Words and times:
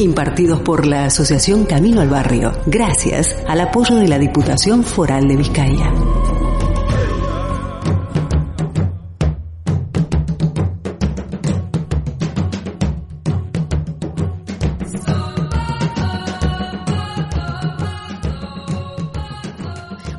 Impartidos 0.00 0.60
por 0.62 0.86
la 0.86 1.04
Asociación 1.04 1.66
Camino 1.66 2.00
al 2.00 2.08
Barrio, 2.08 2.52
gracias 2.64 3.36
al 3.46 3.60
apoyo 3.60 3.96
de 3.96 4.08
la 4.08 4.18
Diputación 4.18 4.82
Foral 4.82 5.28
de 5.28 5.36
Vizcaya. 5.36 5.92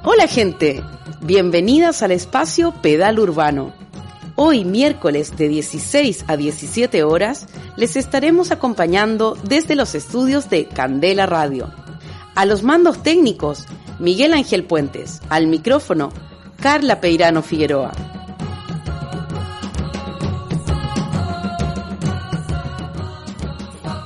Hola 0.04 0.28
gente, 0.28 0.84
bienvenidas 1.24 2.04
al 2.04 2.12
espacio 2.12 2.72
Pedal 2.84 3.18
Urbano. 3.18 3.74
Hoy 4.36 4.64
miércoles 4.64 5.36
de 5.36 5.50
16 5.50 6.26
a 6.28 6.38
17 6.38 7.04
horas 7.04 7.48
les 7.76 7.96
estaremos 7.96 8.52
acompañando 8.52 9.38
desde 9.44 9.76
los 9.76 9.94
estudios 9.94 10.50
de 10.50 10.68
Candela 10.68 11.26
Radio. 11.26 11.70
A 12.34 12.46
los 12.46 12.64
mandos 12.64 13.04
técnicos, 13.04 13.66
Miguel 14.00 14.34
Ángel 14.34 14.64
Puentes. 14.64 15.22
Al 15.30 15.48
micrófono, 15.48 16.12
Carla 16.62 17.02
Peirano 17.02 17.42
Figueroa. 17.42 17.92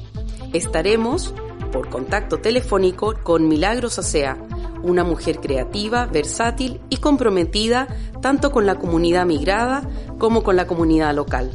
estaremos 0.52 1.32
por 1.70 1.88
contacto 1.88 2.38
telefónico 2.38 3.14
con 3.22 3.48
Milagros 3.48 3.98
Acea, 3.98 4.36
una 4.82 5.04
mujer 5.04 5.40
creativa, 5.40 6.06
versátil 6.06 6.80
y 6.88 6.98
comprometida 6.98 7.88
tanto 8.20 8.50
con 8.50 8.66
la 8.66 8.76
comunidad 8.76 9.26
migrada 9.26 9.88
como 10.18 10.42
con 10.42 10.56
la 10.56 10.66
comunidad 10.66 11.14
local. 11.14 11.50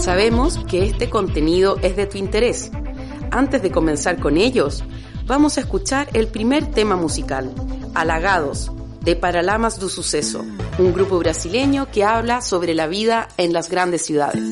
Sabemos 0.00 0.58
que 0.68 0.84
este 0.84 1.08
contenido 1.08 1.76
es 1.80 1.96
de 1.96 2.06
tu 2.06 2.18
interés. 2.18 2.72
Antes 3.30 3.62
de 3.62 3.70
comenzar 3.70 4.18
con 4.18 4.36
ellos, 4.36 4.82
vamos 5.26 5.56
a 5.56 5.60
escuchar 5.60 6.08
el 6.12 6.26
primer 6.26 6.66
tema 6.66 6.96
musical, 6.96 7.52
Halagados, 7.94 8.72
de 9.02 9.16
Paralamas 9.16 9.78
do 9.78 9.88
Suceso, 9.88 10.44
un 10.78 10.92
grupo 10.92 11.18
brasileño 11.18 11.90
que 11.90 12.04
habla 12.04 12.40
sobre 12.40 12.74
la 12.74 12.86
vida 12.86 13.28
en 13.36 13.52
las 13.52 13.68
grandes 13.68 14.04
ciudades. 14.04 14.42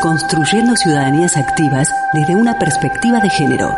Construyendo 0.00 0.76
ciudadanías 0.76 1.36
activas 1.36 1.88
desde 2.12 2.36
una 2.36 2.56
perspectiva 2.56 3.18
de 3.18 3.28
género. 3.28 3.74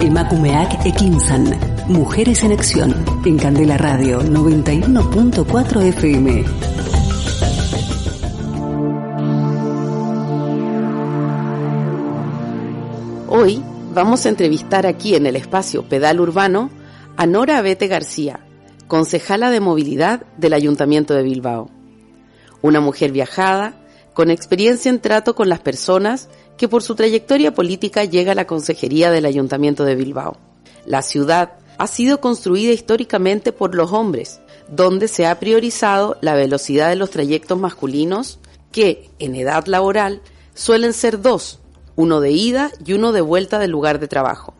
Emakumeak 0.00 0.84
Ekinsan. 0.84 1.44
Mujeres 1.86 2.42
en 2.42 2.50
Acción. 2.50 2.92
En 3.24 3.38
Candela 3.38 3.78
Radio 3.78 4.20
91.4 4.20 5.82
FM. 5.82 6.44
Hoy 13.28 13.62
vamos 13.94 14.26
a 14.26 14.28
entrevistar 14.28 14.86
aquí 14.86 15.14
en 15.14 15.26
el 15.26 15.36
espacio 15.36 15.84
Pedal 15.84 16.18
Urbano 16.18 16.68
a 17.16 17.26
Nora 17.26 17.58
Abete 17.58 17.86
García, 17.86 18.40
concejala 18.88 19.52
de 19.52 19.60
movilidad 19.60 20.26
del 20.36 20.52
Ayuntamiento 20.52 21.14
de 21.14 21.22
Bilbao. 21.22 21.70
Una 22.60 22.80
mujer 22.80 23.12
viajada, 23.12 23.85
con 24.16 24.30
experiencia 24.30 24.88
en 24.88 24.98
trato 24.98 25.34
con 25.34 25.50
las 25.50 25.60
personas 25.60 26.30
que 26.56 26.68
por 26.68 26.82
su 26.82 26.94
trayectoria 26.94 27.52
política 27.52 28.02
llega 28.06 28.32
a 28.32 28.34
la 28.34 28.46
consejería 28.46 29.10
del 29.10 29.26
Ayuntamiento 29.26 29.84
de 29.84 29.94
Bilbao. 29.94 30.38
La 30.86 31.02
ciudad 31.02 31.58
ha 31.76 31.86
sido 31.86 32.18
construida 32.18 32.72
históricamente 32.72 33.52
por 33.52 33.74
los 33.74 33.92
hombres, 33.92 34.40
donde 34.70 35.08
se 35.08 35.26
ha 35.26 35.38
priorizado 35.38 36.16
la 36.22 36.34
velocidad 36.34 36.88
de 36.88 36.96
los 36.96 37.10
trayectos 37.10 37.58
masculinos 37.58 38.38
que, 38.72 39.10
en 39.18 39.34
edad 39.34 39.66
laboral, 39.66 40.22
suelen 40.54 40.94
ser 40.94 41.20
dos, 41.20 41.58
uno 41.94 42.20
de 42.20 42.30
ida 42.30 42.70
y 42.86 42.94
uno 42.94 43.12
de 43.12 43.20
vuelta 43.20 43.58
del 43.58 43.72
lugar 43.72 44.00
de 44.00 44.08
trabajo. 44.08 44.54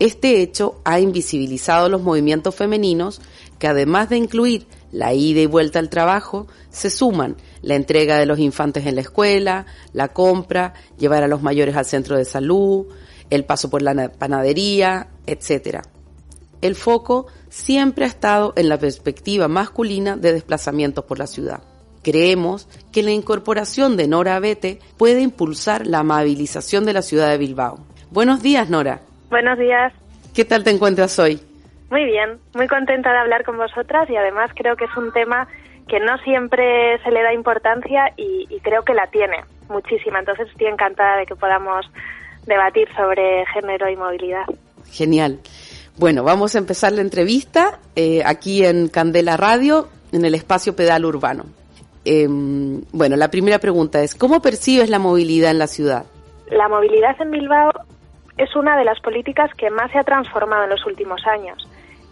Este 0.00 0.42
hecho 0.42 0.80
ha 0.84 0.98
invisibilizado 0.98 1.88
los 1.88 2.02
movimientos 2.02 2.56
femeninos 2.56 3.20
que 3.60 3.68
además 3.68 4.08
de 4.08 4.16
incluir 4.16 4.66
la 4.92 5.12
ida 5.14 5.40
y 5.40 5.46
vuelta 5.46 5.78
al 5.78 5.88
trabajo, 5.90 6.46
se 6.70 6.90
suman 6.90 7.36
la 7.62 7.74
entrega 7.74 8.18
de 8.18 8.26
los 8.26 8.38
infantes 8.38 8.86
en 8.86 8.94
la 8.94 9.00
escuela, 9.00 9.66
la 9.92 10.08
compra, 10.08 10.74
llevar 10.98 11.22
a 11.22 11.28
los 11.28 11.42
mayores 11.42 11.76
al 11.76 11.84
centro 11.84 12.16
de 12.16 12.24
salud, 12.24 12.86
el 13.30 13.44
paso 13.44 13.68
por 13.70 13.82
la 13.82 13.94
na- 13.94 14.08
panadería, 14.10 15.08
etc. 15.26 15.80
El 16.62 16.74
foco 16.74 17.26
siempre 17.48 18.04
ha 18.04 18.08
estado 18.08 18.52
en 18.56 18.68
la 18.68 18.78
perspectiva 18.78 19.48
masculina 19.48 20.16
de 20.16 20.32
desplazamientos 20.32 21.04
por 21.04 21.18
la 21.18 21.26
ciudad. 21.26 21.62
Creemos 22.02 22.68
que 22.92 23.02
la 23.02 23.10
incorporación 23.10 23.96
de 23.96 24.06
Nora 24.06 24.36
Abete 24.36 24.78
puede 24.96 25.20
impulsar 25.22 25.86
la 25.86 25.98
amabilización 25.98 26.84
de 26.84 26.92
la 26.92 27.02
ciudad 27.02 27.30
de 27.30 27.38
Bilbao. 27.38 27.80
Buenos 28.10 28.42
días, 28.42 28.70
Nora. 28.70 29.02
Buenos 29.28 29.58
días. 29.58 29.92
¿Qué 30.32 30.44
tal 30.44 30.62
te 30.62 30.70
encuentras 30.70 31.18
hoy? 31.18 31.40
Muy 31.90 32.04
bien, 32.04 32.38
muy 32.54 32.66
contenta 32.66 33.12
de 33.12 33.18
hablar 33.18 33.44
con 33.44 33.56
vosotras 33.56 34.10
y 34.10 34.16
además 34.16 34.50
creo 34.54 34.76
que 34.76 34.86
es 34.86 34.96
un 34.96 35.12
tema 35.12 35.46
que 35.88 36.00
no 36.00 36.18
siempre 36.18 36.98
se 37.04 37.10
le 37.10 37.22
da 37.22 37.32
importancia 37.32 38.12
y, 38.16 38.46
y 38.50 38.60
creo 38.60 38.82
que 38.82 38.92
la 38.92 39.06
tiene 39.06 39.44
muchísima. 39.68 40.18
Entonces 40.18 40.48
estoy 40.50 40.66
encantada 40.66 41.16
de 41.18 41.26
que 41.26 41.36
podamos 41.36 41.86
debatir 42.46 42.88
sobre 42.96 43.44
género 43.46 43.88
y 43.88 43.96
movilidad. 43.96 44.44
Genial. 44.90 45.38
Bueno, 45.96 46.24
vamos 46.24 46.54
a 46.54 46.58
empezar 46.58 46.92
la 46.92 47.00
entrevista 47.00 47.78
eh, 47.94 48.22
aquí 48.24 48.64
en 48.64 48.88
Candela 48.88 49.36
Radio, 49.36 49.88
en 50.12 50.24
el 50.24 50.34
espacio 50.34 50.76
Pedal 50.76 51.04
Urbano. 51.04 51.44
Eh, 52.04 52.26
bueno, 52.28 53.16
la 53.16 53.30
primera 53.30 53.58
pregunta 53.58 54.02
es, 54.02 54.14
¿cómo 54.14 54.40
percibes 54.40 54.90
la 54.90 54.98
movilidad 54.98 55.50
en 55.50 55.58
la 55.58 55.66
ciudad? 55.66 56.04
La 56.50 56.68
movilidad 56.68 57.20
en 57.20 57.30
Bilbao 57.30 57.70
es 58.36 58.54
una 58.54 58.76
de 58.76 58.84
las 58.84 59.00
políticas 59.00 59.50
que 59.56 59.70
más 59.70 59.90
se 59.90 59.98
ha 59.98 60.04
transformado 60.04 60.64
en 60.64 60.70
los 60.70 60.84
últimos 60.86 61.20
años 61.26 61.66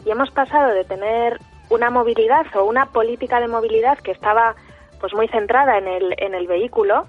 y 0.05 0.11
hemos 0.11 0.31
pasado 0.31 0.73
de 0.75 0.85
tener 0.85 1.39
una 1.71 1.91
movilidad 1.91 2.47
o 2.55 2.65
una 2.65 2.87
política 2.87 3.41
de 3.41 3.49
movilidad 3.49 3.99
que 3.99 4.13
estaba 4.13 4.55
pues 5.01 5.15
muy 5.15 5.29
centrada 5.29 5.79
en 5.79 5.89
el, 5.89 6.15
en 6.19 6.35
el 6.35 6.47
vehículo 6.47 7.07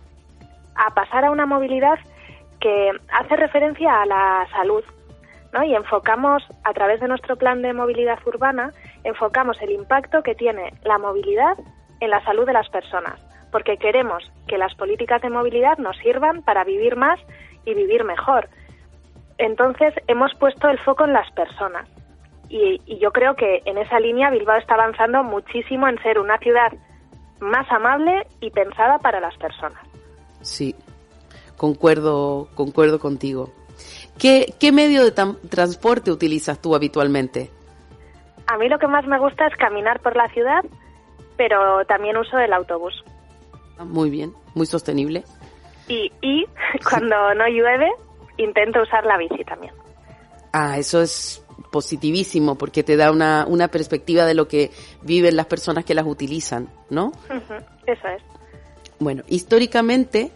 a 0.75 0.93
pasar 0.93 1.25
a 1.25 1.31
una 1.31 1.45
movilidad 1.45 1.99
que 2.59 2.91
hace 3.11 3.35
referencia 3.35 4.01
a 4.01 4.05
la 4.05 4.47
salud, 4.51 4.83
¿no? 5.53 5.63
Y 5.63 5.75
enfocamos 5.75 6.43
a 6.63 6.73
través 6.73 6.99
de 6.99 7.07
nuestro 7.07 7.35
plan 7.35 7.61
de 7.61 7.73
movilidad 7.73 8.19
urbana 8.25 8.71
enfocamos 9.03 9.61
el 9.61 9.71
impacto 9.71 10.23
que 10.23 10.35
tiene 10.35 10.73
la 10.83 10.97
movilidad 10.97 11.57
en 11.99 12.09
la 12.09 12.23
salud 12.25 12.45
de 12.45 12.53
las 12.53 12.67
personas, 12.69 13.19
porque 13.51 13.77
queremos 13.77 14.29
que 14.47 14.57
las 14.57 14.73
políticas 14.75 15.21
de 15.21 15.29
movilidad 15.29 15.77
nos 15.77 15.95
sirvan 15.97 16.41
para 16.41 16.63
vivir 16.63 16.95
más 16.95 17.19
y 17.65 17.73
vivir 17.73 18.03
mejor. 18.03 18.49
Entonces 19.37 19.93
hemos 20.07 20.33
puesto 20.35 20.69
el 20.69 20.79
foco 20.79 21.05
en 21.05 21.13
las 21.13 21.29
personas 21.31 21.87
y, 22.49 22.99
yo 22.99 23.11
creo 23.11 23.35
que 23.35 23.61
en 23.65 23.77
esa 23.77 23.99
línea 23.99 24.29
Bilbao 24.29 24.57
está 24.57 24.75
avanzando 24.75 25.23
muchísimo 25.23 25.87
en 25.87 26.01
ser 26.01 26.19
una 26.19 26.37
ciudad 26.39 26.71
más 27.39 27.69
amable 27.71 28.27
y 28.39 28.49
pensada 28.51 28.99
para 28.99 29.19
las 29.19 29.35
personas. 29.37 29.81
Sí, 30.41 30.75
concuerdo, 31.57 32.47
concuerdo 32.55 32.99
contigo. 32.99 33.51
¿Qué, 34.17 34.53
qué 34.59 34.71
medio 34.71 35.03
de 35.03 35.11
transporte 35.11 36.11
utilizas 36.11 36.61
tú 36.61 36.75
habitualmente? 36.75 37.51
A 38.47 38.57
mí 38.57 38.69
lo 38.69 38.79
que 38.79 38.87
más 38.87 39.05
me 39.05 39.19
gusta 39.19 39.47
es 39.47 39.55
caminar 39.57 39.99
por 40.01 40.15
la 40.15 40.29
ciudad, 40.29 40.63
pero 41.35 41.85
también 41.85 42.15
uso 42.15 42.37
el 42.37 42.53
autobús. 42.53 43.03
Ah, 43.77 43.83
muy 43.83 44.09
bien, 44.09 44.33
muy 44.53 44.65
sostenible. 44.65 45.23
Y, 45.87 46.11
y 46.21 46.45
cuando 46.89 47.33
no 47.33 47.47
llueve, 47.47 47.91
intento 48.37 48.81
usar 48.81 49.05
la 49.05 49.17
bici 49.17 49.43
también. 49.43 49.73
Ah, 50.53 50.77
eso 50.77 51.01
es 51.01 51.44
positivísimo 51.71 52.57
porque 52.57 52.83
te 52.83 52.97
da 52.97 53.12
una, 53.12 53.45
una 53.47 53.67
perspectiva 53.67 54.25
de 54.25 54.33
lo 54.33 54.47
que 54.47 54.71
viven 55.01 55.35
las 55.35 55.45
personas 55.45 55.85
que 55.85 55.93
las 55.93 56.05
utilizan, 56.05 56.69
¿no? 56.89 57.12
eso 57.85 58.07
es. 58.07 58.24
Bueno, 59.00 59.24
históricamente 59.27 60.31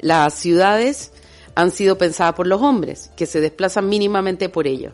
las 0.00 0.34
ciudades 0.34 1.12
han 1.54 1.70
sido 1.70 1.98
pensadas 1.98 2.34
por 2.34 2.46
los 2.46 2.60
hombres, 2.60 3.12
que 3.16 3.26
se 3.26 3.40
desplazan 3.40 3.88
mínimamente 3.88 4.48
por 4.48 4.66
ellos. 4.66 4.92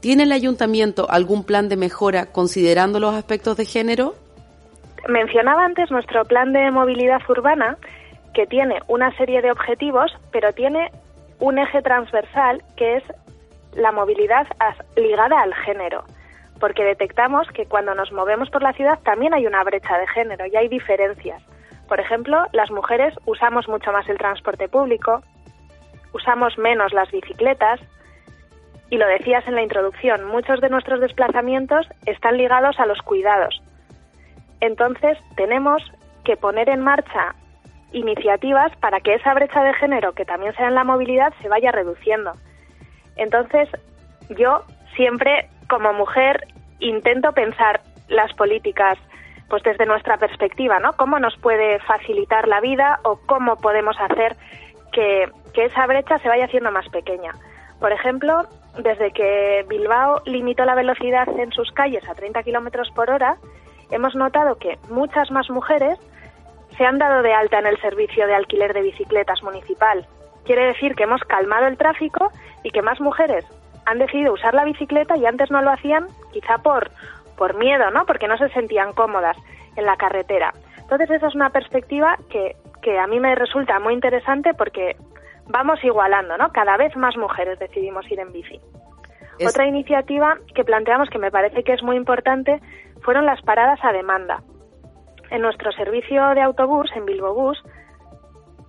¿Tiene 0.00 0.22
el 0.22 0.32
ayuntamiento 0.32 1.10
algún 1.10 1.44
plan 1.44 1.68
de 1.68 1.76
mejora 1.76 2.26
considerando 2.26 3.00
los 3.00 3.14
aspectos 3.14 3.56
de 3.56 3.66
género? 3.66 4.14
Mencionaba 5.08 5.64
antes 5.64 5.90
nuestro 5.90 6.24
plan 6.24 6.52
de 6.52 6.70
movilidad 6.70 7.20
urbana, 7.28 7.76
que 8.34 8.46
tiene 8.46 8.80
una 8.88 9.14
serie 9.16 9.42
de 9.42 9.50
objetivos, 9.50 10.10
pero 10.32 10.52
tiene 10.52 10.90
un 11.38 11.58
eje 11.58 11.82
transversal 11.82 12.62
que 12.76 12.96
es 12.96 13.04
la 13.74 13.92
movilidad 13.92 14.46
ligada 14.96 15.40
al 15.40 15.54
género, 15.54 16.04
porque 16.58 16.84
detectamos 16.84 17.48
que 17.48 17.66
cuando 17.66 17.94
nos 17.94 18.12
movemos 18.12 18.50
por 18.50 18.62
la 18.62 18.72
ciudad 18.72 18.98
también 19.04 19.34
hay 19.34 19.46
una 19.46 19.64
brecha 19.64 19.98
de 19.98 20.06
género 20.08 20.46
y 20.46 20.56
hay 20.56 20.68
diferencias. 20.68 21.42
Por 21.88 22.00
ejemplo, 22.00 22.44
las 22.52 22.70
mujeres 22.70 23.14
usamos 23.26 23.68
mucho 23.68 23.92
más 23.92 24.08
el 24.08 24.18
transporte 24.18 24.68
público, 24.68 25.22
usamos 26.12 26.56
menos 26.58 26.92
las 26.92 27.10
bicicletas, 27.10 27.80
y 28.90 28.98
lo 28.98 29.06
decías 29.06 29.46
en 29.46 29.54
la 29.54 29.62
introducción, 29.62 30.26
muchos 30.26 30.60
de 30.60 30.68
nuestros 30.68 31.00
desplazamientos 31.00 31.86
están 32.06 32.36
ligados 32.36 32.78
a 32.80 32.86
los 32.86 33.00
cuidados. 33.02 33.62
Entonces, 34.60 35.16
tenemos 35.36 35.82
que 36.24 36.36
poner 36.36 36.68
en 36.68 36.80
marcha 36.80 37.34
iniciativas 37.92 38.76
para 38.76 39.00
que 39.00 39.14
esa 39.14 39.32
brecha 39.34 39.62
de 39.62 39.74
género, 39.74 40.12
que 40.12 40.24
también 40.24 40.54
sea 40.54 40.68
en 40.68 40.74
la 40.74 40.84
movilidad, 40.84 41.32
se 41.40 41.48
vaya 41.48 41.72
reduciendo. 41.72 42.32
Entonces, 43.16 43.68
yo 44.30 44.62
siempre, 44.96 45.48
como 45.68 45.92
mujer, 45.92 46.46
intento 46.78 47.32
pensar 47.32 47.80
las 48.08 48.32
políticas 48.34 48.98
pues 49.48 49.62
desde 49.64 49.84
nuestra 49.84 50.16
perspectiva, 50.16 50.78
¿no? 50.78 50.92
Cómo 50.92 51.18
nos 51.18 51.36
puede 51.36 51.80
facilitar 51.80 52.46
la 52.46 52.60
vida 52.60 53.00
o 53.02 53.16
cómo 53.26 53.56
podemos 53.56 53.96
hacer 54.00 54.36
que, 54.92 55.28
que 55.52 55.64
esa 55.64 55.86
brecha 55.86 56.18
se 56.18 56.28
vaya 56.28 56.44
haciendo 56.44 56.70
más 56.70 56.88
pequeña. 56.88 57.32
Por 57.80 57.90
ejemplo, 57.90 58.42
desde 58.78 59.10
que 59.10 59.64
Bilbao 59.68 60.22
limitó 60.24 60.64
la 60.64 60.76
velocidad 60.76 61.28
en 61.38 61.50
sus 61.52 61.72
calles 61.72 62.08
a 62.08 62.14
30 62.14 62.42
kilómetros 62.44 62.90
por 62.92 63.10
hora, 63.10 63.36
hemos 63.90 64.14
notado 64.14 64.56
que 64.56 64.78
muchas 64.88 65.30
más 65.32 65.50
mujeres 65.50 65.98
se 66.76 66.84
han 66.84 66.98
dado 66.98 67.22
de 67.22 67.32
alta 67.32 67.58
en 67.58 67.66
el 67.66 67.80
servicio 67.80 68.26
de 68.26 68.34
alquiler 68.34 68.72
de 68.72 68.82
bicicletas 68.82 69.42
municipal. 69.42 70.06
Quiere 70.44 70.66
decir 70.66 70.94
que 70.94 71.04
hemos 71.04 71.22
calmado 71.22 71.66
el 71.66 71.76
tráfico 71.76 72.30
y 72.62 72.70
que 72.70 72.82
más 72.82 73.00
mujeres 73.00 73.44
han 73.86 73.98
decidido 73.98 74.32
usar 74.32 74.54
la 74.54 74.64
bicicleta 74.64 75.16
y 75.16 75.26
antes 75.26 75.50
no 75.50 75.62
lo 75.62 75.70
hacían 75.70 76.06
quizá 76.32 76.58
por, 76.58 76.90
por 77.36 77.56
miedo, 77.56 77.90
¿no? 77.90 78.06
Porque 78.06 78.28
no 78.28 78.36
se 78.36 78.48
sentían 78.50 78.92
cómodas 78.92 79.36
en 79.76 79.86
la 79.86 79.96
carretera. 79.96 80.52
Entonces 80.78 81.10
esa 81.10 81.28
es 81.28 81.34
una 81.34 81.50
perspectiva 81.50 82.16
que, 82.28 82.56
que 82.82 82.98
a 82.98 83.06
mí 83.06 83.20
me 83.20 83.34
resulta 83.34 83.78
muy 83.78 83.94
interesante 83.94 84.54
porque 84.54 84.96
vamos 85.46 85.82
igualando, 85.84 86.36
¿no? 86.36 86.50
Cada 86.52 86.76
vez 86.76 86.96
más 86.96 87.16
mujeres 87.16 87.58
decidimos 87.58 88.10
ir 88.10 88.20
en 88.20 88.32
bici. 88.32 88.60
Otra 89.46 89.66
iniciativa 89.66 90.36
que 90.54 90.64
planteamos 90.64 91.08
que 91.08 91.18
me 91.18 91.30
parece 91.30 91.64
que 91.64 91.72
es 91.72 91.82
muy 91.82 91.96
importante 91.96 92.60
fueron 93.02 93.24
las 93.24 93.40
paradas 93.42 93.80
a 93.82 93.92
demanda. 93.92 94.42
En 95.30 95.40
nuestro 95.40 95.72
servicio 95.72 96.28
de 96.34 96.42
autobús, 96.42 96.90
en 96.94 97.06
Bilbo 97.06 97.32
Bus, 97.32 97.62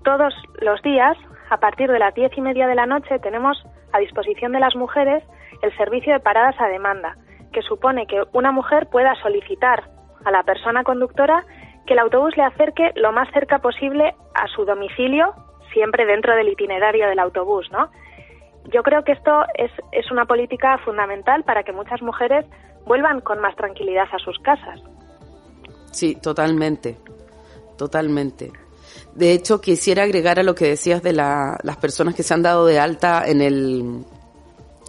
todos 0.04 0.34
los 0.62 0.82
días, 0.82 1.18
a 1.52 1.58
partir 1.58 1.92
de 1.92 2.00
las 2.00 2.16
diez 2.16 2.32
y 2.38 2.42
media 2.42 2.66
de 2.66 2.76
la 2.76 2.86
noche, 2.86 3.20
tenemos 3.20 3.62
a 3.92 4.00
disposición 4.00 4.54
de 4.54 4.62
las 4.62 4.74
mujeres 4.74 5.22
el 5.62 5.76
servicio 5.76 6.14
de 6.14 6.22
paradas 6.22 6.56
a 6.62 6.70
demanda, 6.70 7.18
que 7.52 7.62
supone 7.62 8.08
que 8.08 8.24
una 8.32 8.54
mujer 8.54 8.88
pueda 8.88 9.14
solicitar 9.16 9.84
a 10.24 10.32
la 10.32 10.44
persona 10.44 10.86
conductora 10.86 11.44
que 11.86 11.92
el 11.92 12.00
autobús 12.00 12.38
le 12.38 12.44
acerque 12.44 12.94
lo 12.96 13.12
más 13.12 13.30
cerca 13.34 13.60
posible 13.60 14.16
a 14.34 14.48
su 14.48 14.64
domicilio 14.64 15.34
siempre 15.74 16.06
dentro 16.06 16.38
del 16.38 16.48
itinerario 16.48 17.10
del 17.10 17.20
autobús, 17.20 17.70
¿no? 17.70 17.90
Yo 18.72 18.82
creo 18.82 19.04
que 19.04 19.12
esto 19.12 19.44
es, 19.56 19.72
es 19.92 20.10
una 20.10 20.24
política 20.24 20.78
fundamental 20.86 21.44
para 21.44 21.64
que 21.64 21.74
muchas 21.74 22.02
mujeres 22.02 22.46
vuelvan 22.86 23.20
con 23.20 23.42
más 23.42 23.58
tranquilidad 23.58 24.08
a 24.10 24.20
sus 24.20 24.40
casas. 24.40 24.80
Sí, 25.92 26.16
totalmente, 26.16 26.96
totalmente. 27.78 28.54
De 29.16 29.34
hecho, 29.34 29.60
quisiera 29.60 30.04
agregar 30.04 30.40
a 30.40 30.44
lo 30.44 30.56
que 30.56 30.68
decías 30.68 31.04
de 31.04 31.14
las 31.14 31.78
personas 31.82 32.16
que 32.16 32.24
se 32.24 32.34
han 32.34 32.44
dado 32.44 32.66
de 32.66 32.80
alta 32.80 33.24
en 33.28 33.42
el, 33.42 34.04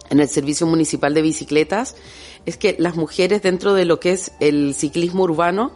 en 0.09 0.19
el 0.19 0.29
Servicio 0.29 0.65
Municipal 0.65 1.13
de 1.13 1.21
Bicicletas, 1.21 1.95
es 2.45 2.57
que 2.57 2.75
las 2.79 2.95
mujeres 2.95 3.41
dentro 3.41 3.73
de 3.73 3.85
lo 3.85 3.99
que 3.99 4.11
es 4.11 4.31
el 4.39 4.73
ciclismo 4.73 5.23
urbano 5.23 5.71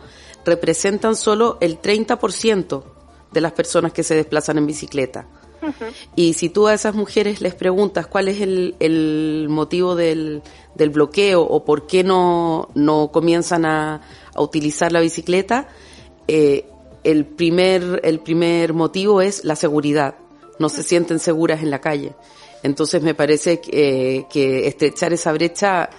representan 0.45 1.15
solo 1.15 1.57
el 1.59 1.81
30% 1.81 2.83
de 3.31 3.41
las 3.41 3.51
personas 3.51 3.91
que 3.91 4.03
se 4.03 4.15
desplazan 4.15 4.57
en 4.57 4.67
bicicleta. 4.67 5.27
Y 6.15 6.33
si 6.33 6.49
tú 6.49 6.67
a 6.67 6.73
esas 6.73 6.95
mujeres 6.95 7.41
les 7.41 7.53
preguntas 7.53 8.07
cuál 8.07 8.29
es 8.29 8.39
el, 8.39 8.75
el 8.79 9.47
motivo 9.49 9.95
del, 9.95 10.41
del, 10.75 10.89
bloqueo 10.91 11.41
o 11.41 11.65
por 11.65 11.87
qué 11.87 12.03
no, 12.03 12.69
no 12.75 13.09
comienzan 13.11 13.65
a, 13.65 14.01
a 14.33 14.41
utilizar 14.41 14.91
la 14.91 15.01
bicicleta, 15.01 15.67
eh, 16.27 16.69
el, 17.11 17.25
primer, 17.25 18.01
el 18.03 18.19
primer 18.19 18.73
motivo 18.73 19.21
es 19.21 19.43
la 19.43 19.55
seguridad. 19.55 20.15
No 20.59 20.69
se 20.69 20.83
sienten 20.83 21.19
seguras 21.19 21.61
en 21.61 21.71
la 21.71 21.79
calle. 21.79 22.13
Entonces 22.63 23.01
me 23.03 23.13
parece 23.13 23.61
que, 23.61 24.25
que 24.31 24.67
estrechar 24.67 25.13
esa 25.13 25.31
brecha 25.31 25.89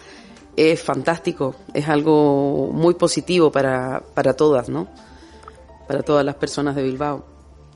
es 0.56 0.82
fantástico, 0.82 1.54
es 1.72 1.88
algo 1.88 2.70
muy 2.72 2.94
positivo 2.94 3.52
para, 3.52 4.02
para 4.14 4.34
todas, 4.34 4.68
¿no? 4.68 4.88
para 5.88 6.02
todas 6.02 6.24
las 6.24 6.34
personas 6.36 6.76
de 6.76 6.82
Bilbao. 6.82 7.24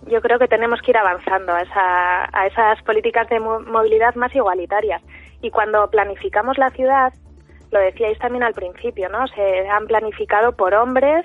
Yo 0.06 0.20
creo 0.20 0.38
que 0.38 0.46
tenemos 0.46 0.80
que 0.82 0.90
ir 0.90 0.96
avanzando 0.98 1.54
a, 1.54 1.62
esa, 1.62 2.28
a 2.32 2.46
esas 2.46 2.82
políticas 2.82 3.28
de 3.30 3.40
movilidad 3.40 4.14
más 4.16 4.34
igualitarias. 4.34 5.00
Y 5.40 5.50
cuando 5.50 5.88
planificamos 5.90 6.58
la 6.58 6.70
ciudad, 6.70 7.12
lo 7.70 7.80
decíais 7.80 8.18
también 8.18 8.42
al 8.42 8.52
principio, 8.52 9.08
¿no? 9.08 9.26
Se 9.28 9.68
han 9.68 9.86
planificado 9.86 10.52
por 10.52 10.74
hombres 10.74 11.24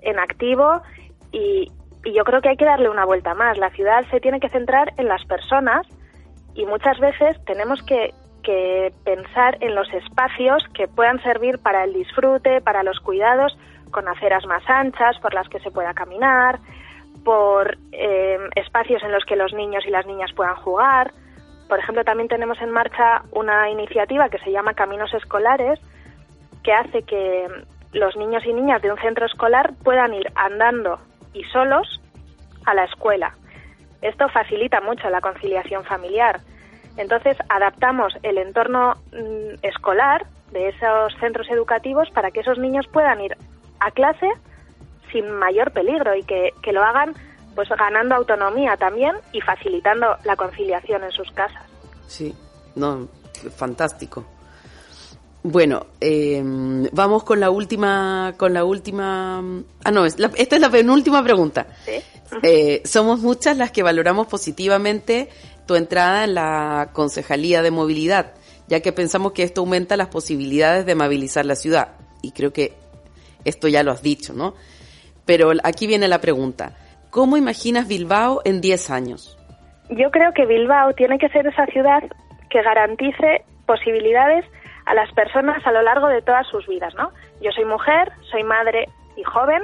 en 0.00 0.18
activo 0.18 0.82
y, 1.32 1.70
y 2.04 2.12
yo 2.12 2.24
creo 2.24 2.40
que 2.40 2.50
hay 2.50 2.56
que 2.56 2.64
darle 2.64 2.88
una 2.88 3.04
vuelta 3.04 3.34
más. 3.34 3.58
La 3.58 3.70
ciudad 3.70 4.04
se 4.10 4.20
tiene 4.20 4.40
que 4.40 4.48
centrar 4.48 4.92
en 4.96 5.08
las 5.08 5.24
personas 5.24 5.86
y 6.54 6.64
muchas 6.66 6.98
veces 6.98 7.36
tenemos 7.44 7.82
que, 7.82 8.12
que 8.42 8.92
pensar 9.04 9.58
en 9.60 9.74
los 9.74 9.92
espacios 9.92 10.62
que 10.74 10.88
puedan 10.88 11.22
servir 11.22 11.58
para 11.58 11.84
el 11.84 11.92
disfrute, 11.92 12.60
para 12.60 12.82
los 12.82 12.98
cuidados, 13.00 13.56
con 13.90 14.08
aceras 14.08 14.46
más 14.46 14.62
anchas 14.68 15.18
por 15.20 15.34
las 15.34 15.48
que 15.48 15.60
se 15.60 15.70
pueda 15.70 15.94
caminar, 15.94 16.58
por 17.24 17.76
eh, 17.92 18.38
espacios 18.56 19.02
en 19.02 19.12
los 19.12 19.24
que 19.24 19.36
los 19.36 19.52
niños 19.52 19.84
y 19.86 19.90
las 19.90 20.06
niñas 20.06 20.32
puedan 20.34 20.56
jugar. 20.56 21.12
Por 21.68 21.78
ejemplo, 21.78 22.04
también 22.04 22.28
tenemos 22.28 22.60
en 22.60 22.70
marcha 22.70 23.22
una 23.32 23.70
iniciativa 23.70 24.28
que 24.28 24.38
se 24.38 24.50
llama 24.50 24.74
Caminos 24.74 25.12
Escolares, 25.14 25.78
que 26.64 26.72
hace 26.72 27.02
que 27.02 27.46
los 27.92 28.16
niños 28.16 28.44
y 28.46 28.52
niñas 28.52 28.82
de 28.82 28.90
un 28.90 28.98
centro 28.98 29.26
escolar 29.26 29.72
puedan 29.82 30.14
ir 30.14 30.26
andando 30.34 30.98
y 31.32 31.44
solos 31.44 32.00
a 32.66 32.74
la 32.74 32.84
escuela. 32.84 33.34
Esto 34.02 34.28
facilita 34.28 34.80
mucho 34.80 35.08
la 35.10 35.20
conciliación 35.20 35.84
familiar. 35.84 36.40
Entonces, 36.96 37.36
adaptamos 37.48 38.14
el 38.22 38.38
entorno 38.38 38.94
mm, 39.12 39.58
escolar 39.62 40.26
de 40.52 40.68
esos 40.68 41.14
centros 41.20 41.48
educativos 41.50 42.10
para 42.10 42.30
que 42.30 42.40
esos 42.40 42.58
niños 42.58 42.86
puedan 42.92 43.20
ir 43.20 43.36
a 43.78 43.90
clase 43.90 44.28
sin 45.12 45.30
mayor 45.30 45.72
peligro 45.72 46.14
y 46.16 46.22
que, 46.22 46.50
que 46.62 46.72
lo 46.72 46.82
hagan 46.82 47.14
pues 47.54 47.68
ganando 47.68 48.14
autonomía 48.14 48.76
también 48.76 49.16
y 49.32 49.40
facilitando 49.40 50.16
la 50.24 50.36
conciliación 50.36 51.04
en 51.04 51.10
sus 51.10 51.30
casas. 51.32 51.62
Sí, 52.06 52.34
no, 52.76 53.08
fantástico. 53.56 54.24
Bueno, 55.42 55.86
eh, 56.00 56.42
vamos 56.92 57.24
con 57.24 57.40
la 57.40 57.50
última, 57.50 58.34
con 58.36 58.52
la 58.52 58.64
última. 58.64 59.42
Ah, 59.84 59.90
no, 59.90 60.04
esta 60.04 60.28
es 60.36 60.60
la 60.60 60.70
penúltima 60.70 61.22
pregunta. 61.22 61.66
¿Sí? 61.84 61.92
Eh, 62.42 62.82
somos 62.84 63.20
muchas 63.20 63.56
las 63.56 63.70
que 63.70 63.82
valoramos 63.82 64.26
positivamente 64.26 65.28
tu 65.66 65.76
entrada 65.76 66.24
en 66.24 66.34
la 66.34 66.90
Concejalía 66.92 67.62
de 67.62 67.70
Movilidad, 67.70 68.34
ya 68.68 68.80
que 68.80 68.92
pensamos 68.92 69.32
que 69.32 69.42
esto 69.42 69.62
aumenta 69.62 69.96
las 69.96 70.08
posibilidades 70.08 70.84
de 70.86 70.94
movilizar 70.94 71.46
la 71.46 71.56
ciudad. 71.56 71.92
Y 72.22 72.32
creo 72.32 72.52
que 72.52 72.74
esto 73.44 73.68
ya 73.68 73.82
lo 73.82 73.92
has 73.92 74.02
dicho, 74.02 74.34
¿no? 74.34 74.54
Pero 75.24 75.52
aquí 75.64 75.86
viene 75.86 76.08
la 76.08 76.20
pregunta. 76.20 76.76
¿Cómo 77.10 77.36
imaginas 77.36 77.88
Bilbao 77.88 78.42
en 78.44 78.60
10 78.60 78.90
años? 78.90 79.38
Yo 79.88 80.10
creo 80.10 80.32
que 80.34 80.46
Bilbao 80.46 80.92
tiene 80.94 81.18
que 81.18 81.28
ser 81.30 81.46
esa 81.46 81.66
ciudad 81.66 82.02
que 82.48 82.62
garantice 82.62 83.44
posibilidades 83.66 84.44
a 84.90 84.94
las 84.94 85.12
personas 85.12 85.64
a 85.64 85.70
lo 85.70 85.82
largo 85.82 86.08
de 86.08 86.20
todas 86.20 86.48
sus 86.48 86.66
vidas, 86.66 86.92
¿no? 86.96 87.12
Yo 87.40 87.52
soy 87.52 87.64
mujer, 87.64 88.10
soy 88.22 88.42
madre 88.42 88.88
y 89.16 89.22
joven 89.22 89.62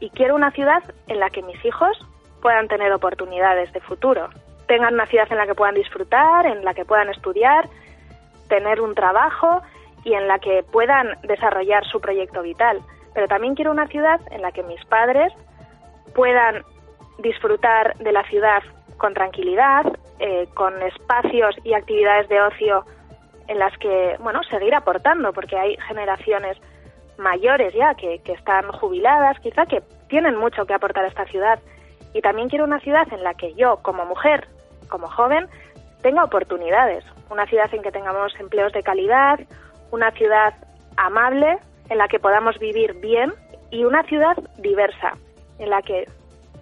y 0.00 0.10
quiero 0.10 0.34
una 0.34 0.50
ciudad 0.50 0.82
en 1.06 1.18
la 1.18 1.30
que 1.30 1.42
mis 1.42 1.64
hijos 1.64 1.96
puedan 2.42 2.68
tener 2.68 2.92
oportunidades 2.92 3.72
de 3.72 3.80
futuro, 3.80 4.28
tengan 4.68 4.92
una 4.92 5.06
ciudad 5.06 5.28
en 5.30 5.38
la 5.38 5.46
que 5.46 5.54
puedan 5.54 5.76
disfrutar, 5.76 6.44
en 6.44 6.62
la 6.62 6.74
que 6.74 6.84
puedan 6.84 7.08
estudiar, 7.08 7.66
tener 8.48 8.82
un 8.82 8.94
trabajo 8.94 9.62
y 10.04 10.12
en 10.12 10.28
la 10.28 10.38
que 10.40 10.62
puedan 10.70 11.16
desarrollar 11.22 11.86
su 11.86 11.98
proyecto 11.98 12.42
vital. 12.42 12.80
Pero 13.14 13.28
también 13.28 13.54
quiero 13.54 13.70
una 13.70 13.86
ciudad 13.86 14.20
en 14.30 14.42
la 14.42 14.52
que 14.52 14.62
mis 14.62 14.84
padres 14.84 15.32
puedan 16.14 16.62
disfrutar 17.20 17.96
de 17.96 18.12
la 18.12 18.24
ciudad 18.24 18.62
con 18.98 19.14
tranquilidad, 19.14 19.86
eh, 20.18 20.46
con 20.52 20.82
espacios 20.82 21.56
y 21.64 21.72
actividades 21.72 22.28
de 22.28 22.42
ocio 22.42 22.84
en 23.48 23.58
las 23.58 23.76
que, 23.78 24.16
bueno, 24.20 24.42
seguir 24.44 24.74
aportando, 24.74 25.32
porque 25.32 25.56
hay 25.56 25.76
generaciones 25.88 26.56
mayores 27.18 27.72
ya 27.74 27.94
que, 27.94 28.18
que 28.20 28.32
están 28.32 28.70
jubiladas, 28.72 29.38
quizá 29.40 29.66
que 29.66 29.82
tienen 30.08 30.36
mucho 30.36 30.66
que 30.66 30.74
aportar 30.74 31.04
a 31.04 31.08
esta 31.08 31.24
ciudad. 31.26 31.58
Y 32.12 32.20
también 32.20 32.48
quiero 32.48 32.64
una 32.64 32.80
ciudad 32.80 33.06
en 33.12 33.22
la 33.22 33.34
que 33.34 33.54
yo, 33.54 33.78
como 33.82 34.04
mujer, 34.04 34.48
como 34.88 35.08
joven, 35.08 35.46
tenga 36.02 36.24
oportunidades. 36.24 37.04
Una 37.30 37.46
ciudad 37.46 37.72
en 37.74 37.82
que 37.82 37.90
tengamos 37.90 38.34
empleos 38.38 38.72
de 38.72 38.82
calidad, 38.82 39.40
una 39.90 40.10
ciudad 40.12 40.54
amable, 40.96 41.58
en 41.88 41.98
la 41.98 42.08
que 42.08 42.18
podamos 42.18 42.58
vivir 42.58 42.94
bien 43.00 43.32
y 43.70 43.84
una 43.84 44.02
ciudad 44.04 44.36
diversa, 44.58 45.14
en 45.58 45.70
la 45.70 45.82
que 45.82 46.08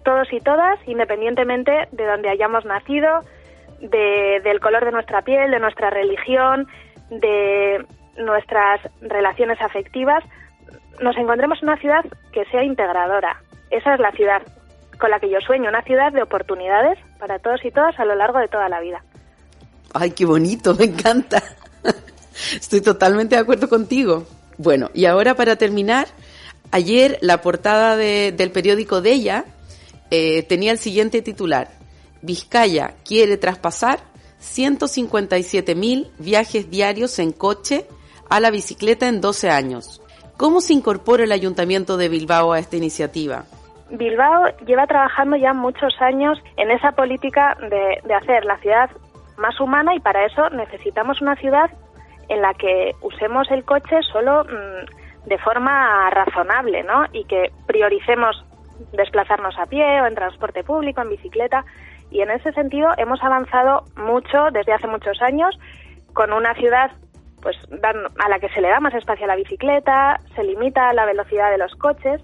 todos 0.03 0.31
y 0.31 0.39
todas, 0.39 0.79
independientemente 0.87 1.87
de 1.91 2.05
donde 2.05 2.29
hayamos 2.29 2.65
nacido, 2.65 3.21
de, 3.81 4.41
del 4.43 4.59
color 4.59 4.85
de 4.85 4.91
nuestra 4.91 5.21
piel, 5.21 5.51
de 5.51 5.59
nuestra 5.59 5.89
religión, 5.89 6.67
de 7.09 7.85
nuestras 8.17 8.81
relaciones 9.01 9.61
afectivas, 9.61 10.23
nos 11.01 11.17
encontremos 11.17 11.59
en 11.61 11.69
una 11.69 11.77
ciudad 11.77 12.05
que 12.31 12.45
sea 12.45 12.63
integradora. 12.63 13.41
Esa 13.69 13.93
es 13.93 13.99
la 13.99 14.11
ciudad 14.11 14.41
con 14.99 15.09
la 15.09 15.19
que 15.19 15.29
yo 15.29 15.39
sueño, 15.41 15.69
una 15.69 15.81
ciudad 15.81 16.11
de 16.13 16.21
oportunidades 16.21 16.97
para 17.19 17.39
todos 17.39 17.63
y 17.65 17.71
todas 17.71 17.99
a 17.99 18.05
lo 18.05 18.15
largo 18.15 18.39
de 18.39 18.47
toda 18.47 18.69
la 18.69 18.79
vida. 18.79 19.03
Ay, 19.93 20.11
qué 20.11 20.25
bonito, 20.25 20.73
me 20.75 20.85
encanta. 20.85 21.41
Estoy 22.55 22.81
totalmente 22.81 23.35
de 23.35 23.41
acuerdo 23.41 23.69
contigo. 23.69 24.25
Bueno, 24.57 24.89
y 24.93 25.05
ahora 25.05 25.35
para 25.35 25.57
terminar, 25.57 26.07
ayer 26.71 27.17
la 27.21 27.41
portada 27.41 27.97
de, 27.97 28.33
del 28.35 28.51
periódico 28.51 29.01
de 29.01 29.11
ella 29.11 29.45
eh, 30.11 30.43
tenía 30.43 30.71
el 30.71 30.77
siguiente 30.77 31.21
titular. 31.21 31.69
Vizcaya 32.25 32.95
quiere 33.05 33.37
traspasar 33.37 33.99
157 34.39 35.75
mil 35.75 36.11
viajes 36.17 36.69
diarios 36.69 37.19
en 37.19 37.31
coche 37.31 37.85
a 38.29 38.39
la 38.39 38.49
bicicleta 38.49 39.07
en 39.07 39.21
12 39.21 39.49
años. 39.49 40.01
¿Cómo 40.37 40.59
se 40.59 40.73
incorpora 40.73 41.23
el 41.23 41.31
Ayuntamiento 41.31 41.97
de 41.97 42.09
Bilbao 42.09 42.51
a 42.51 42.59
esta 42.59 42.75
iniciativa? 42.75 43.45
Bilbao 43.91 44.45
lleva 44.65 44.87
trabajando 44.87 45.35
ya 45.37 45.53
muchos 45.53 45.93
años 46.01 46.41
en 46.57 46.71
esa 46.71 46.93
política 46.93 47.55
de, 47.69 48.13
hacer 48.15 48.43
la 48.45 48.57
ciudad 48.57 48.89
más 49.37 49.59
humana 49.59 49.93
y 49.95 49.99
para 49.99 50.25
eso 50.25 50.49
necesitamos 50.49 51.21
una 51.21 51.35
ciudad 51.35 51.69
en 52.27 52.41
la 52.41 52.53
que 52.55 52.93
usemos 53.01 53.49
el 53.51 53.63
coche 53.63 54.01
solo 54.11 54.43
mmm, 54.45 55.27
de 55.29 55.37
forma 55.37 56.09
razonable, 56.09 56.83
¿no? 56.83 57.05
Y 57.13 57.25
que 57.25 57.51
prioricemos 57.67 58.43
desplazarnos 58.93 59.57
a 59.59 59.67
pie 59.67 60.01
o 60.01 60.07
en 60.07 60.15
transporte 60.15 60.63
público, 60.63 61.01
en 61.01 61.09
bicicleta. 61.09 61.63
Y 62.11 62.21
en 62.21 62.31
ese 62.31 62.51
sentido 62.53 62.89
hemos 62.97 63.21
avanzado 63.23 63.83
mucho 63.97 64.51
desde 64.51 64.73
hace 64.73 64.87
muchos 64.87 65.21
años 65.21 65.57
con 66.13 66.31
una 66.31 66.53
ciudad 66.55 66.91
pues 67.41 67.57
a 68.17 68.29
la 68.29 68.39
que 68.39 68.49
se 68.49 68.61
le 68.61 68.69
da 68.69 68.79
más 68.79 68.95
espacio 68.95 69.25
a 69.25 69.27
la 69.27 69.35
bicicleta, 69.35 70.19
se 70.35 70.43
limita 70.43 70.91
la 70.93 71.05
velocidad 71.05 71.51
de 71.51 71.59
los 71.59 71.75
coches, 71.75 72.19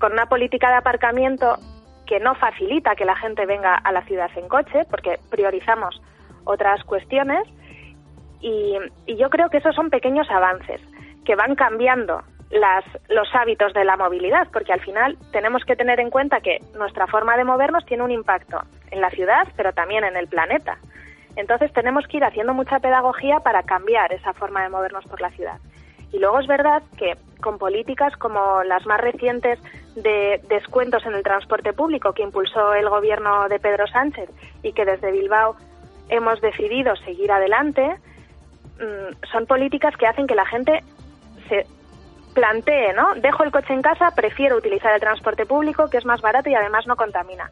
con 0.00 0.12
una 0.12 0.26
política 0.26 0.68
de 0.68 0.78
aparcamiento 0.78 1.58
que 2.06 2.18
no 2.18 2.34
facilita 2.34 2.96
que 2.96 3.04
la 3.04 3.14
gente 3.14 3.46
venga 3.46 3.76
a 3.76 3.92
la 3.92 4.02
ciudad 4.02 4.30
en 4.34 4.48
coche, 4.48 4.84
porque 4.90 5.20
priorizamos 5.30 6.02
otras 6.42 6.82
cuestiones. 6.82 7.44
Y, 8.40 8.76
y 9.06 9.16
yo 9.16 9.30
creo 9.30 9.48
que 9.48 9.58
esos 9.58 9.76
son 9.76 9.90
pequeños 9.90 10.28
avances 10.28 10.80
que 11.24 11.36
van 11.36 11.54
cambiando 11.54 12.22
las, 12.52 12.84
los 13.08 13.28
hábitos 13.34 13.72
de 13.72 13.84
la 13.84 13.96
movilidad, 13.96 14.46
porque 14.52 14.72
al 14.72 14.80
final 14.80 15.16
tenemos 15.32 15.64
que 15.64 15.74
tener 15.74 15.98
en 16.00 16.10
cuenta 16.10 16.40
que 16.40 16.58
nuestra 16.76 17.06
forma 17.06 17.36
de 17.36 17.44
movernos 17.44 17.84
tiene 17.86 18.04
un 18.04 18.10
impacto 18.10 18.60
en 18.90 19.00
la 19.00 19.10
ciudad, 19.10 19.48
pero 19.56 19.72
también 19.72 20.04
en 20.04 20.16
el 20.16 20.28
planeta. 20.28 20.78
Entonces 21.34 21.72
tenemos 21.72 22.06
que 22.06 22.18
ir 22.18 22.24
haciendo 22.24 22.52
mucha 22.52 22.78
pedagogía 22.78 23.40
para 23.40 23.62
cambiar 23.62 24.12
esa 24.12 24.34
forma 24.34 24.62
de 24.62 24.68
movernos 24.68 25.04
por 25.06 25.20
la 25.20 25.30
ciudad. 25.30 25.58
Y 26.12 26.18
luego 26.18 26.40
es 26.40 26.46
verdad 26.46 26.82
que 26.98 27.16
con 27.40 27.56
políticas 27.56 28.14
como 28.18 28.62
las 28.64 28.84
más 28.84 29.00
recientes 29.00 29.58
de 29.96 30.40
descuentos 30.48 31.06
en 31.06 31.14
el 31.14 31.22
transporte 31.22 31.72
público 31.72 32.12
que 32.12 32.22
impulsó 32.22 32.74
el 32.74 32.88
gobierno 32.90 33.48
de 33.48 33.58
Pedro 33.58 33.86
Sánchez 33.86 34.28
y 34.62 34.74
que 34.74 34.84
desde 34.84 35.10
Bilbao 35.10 35.56
hemos 36.10 36.38
decidido 36.42 36.94
seguir 36.96 37.32
adelante, 37.32 37.96
mm, 38.78 39.26
son 39.32 39.46
políticas 39.46 39.96
que 39.96 40.06
hacen 40.06 40.26
que 40.26 40.34
la 40.34 40.44
gente 40.44 40.84
se 41.48 41.66
plantee, 42.34 42.92
¿no? 42.92 43.14
Dejo 43.16 43.44
el 43.44 43.50
coche 43.50 43.72
en 43.72 43.82
casa, 43.82 44.12
prefiero 44.14 44.56
utilizar 44.56 44.92
el 44.94 45.00
transporte 45.00 45.46
público, 45.46 45.88
que 45.90 45.98
es 45.98 46.04
más 46.04 46.20
barato 46.20 46.48
y 46.48 46.54
además 46.54 46.86
no 46.86 46.96
contamina. 46.96 47.50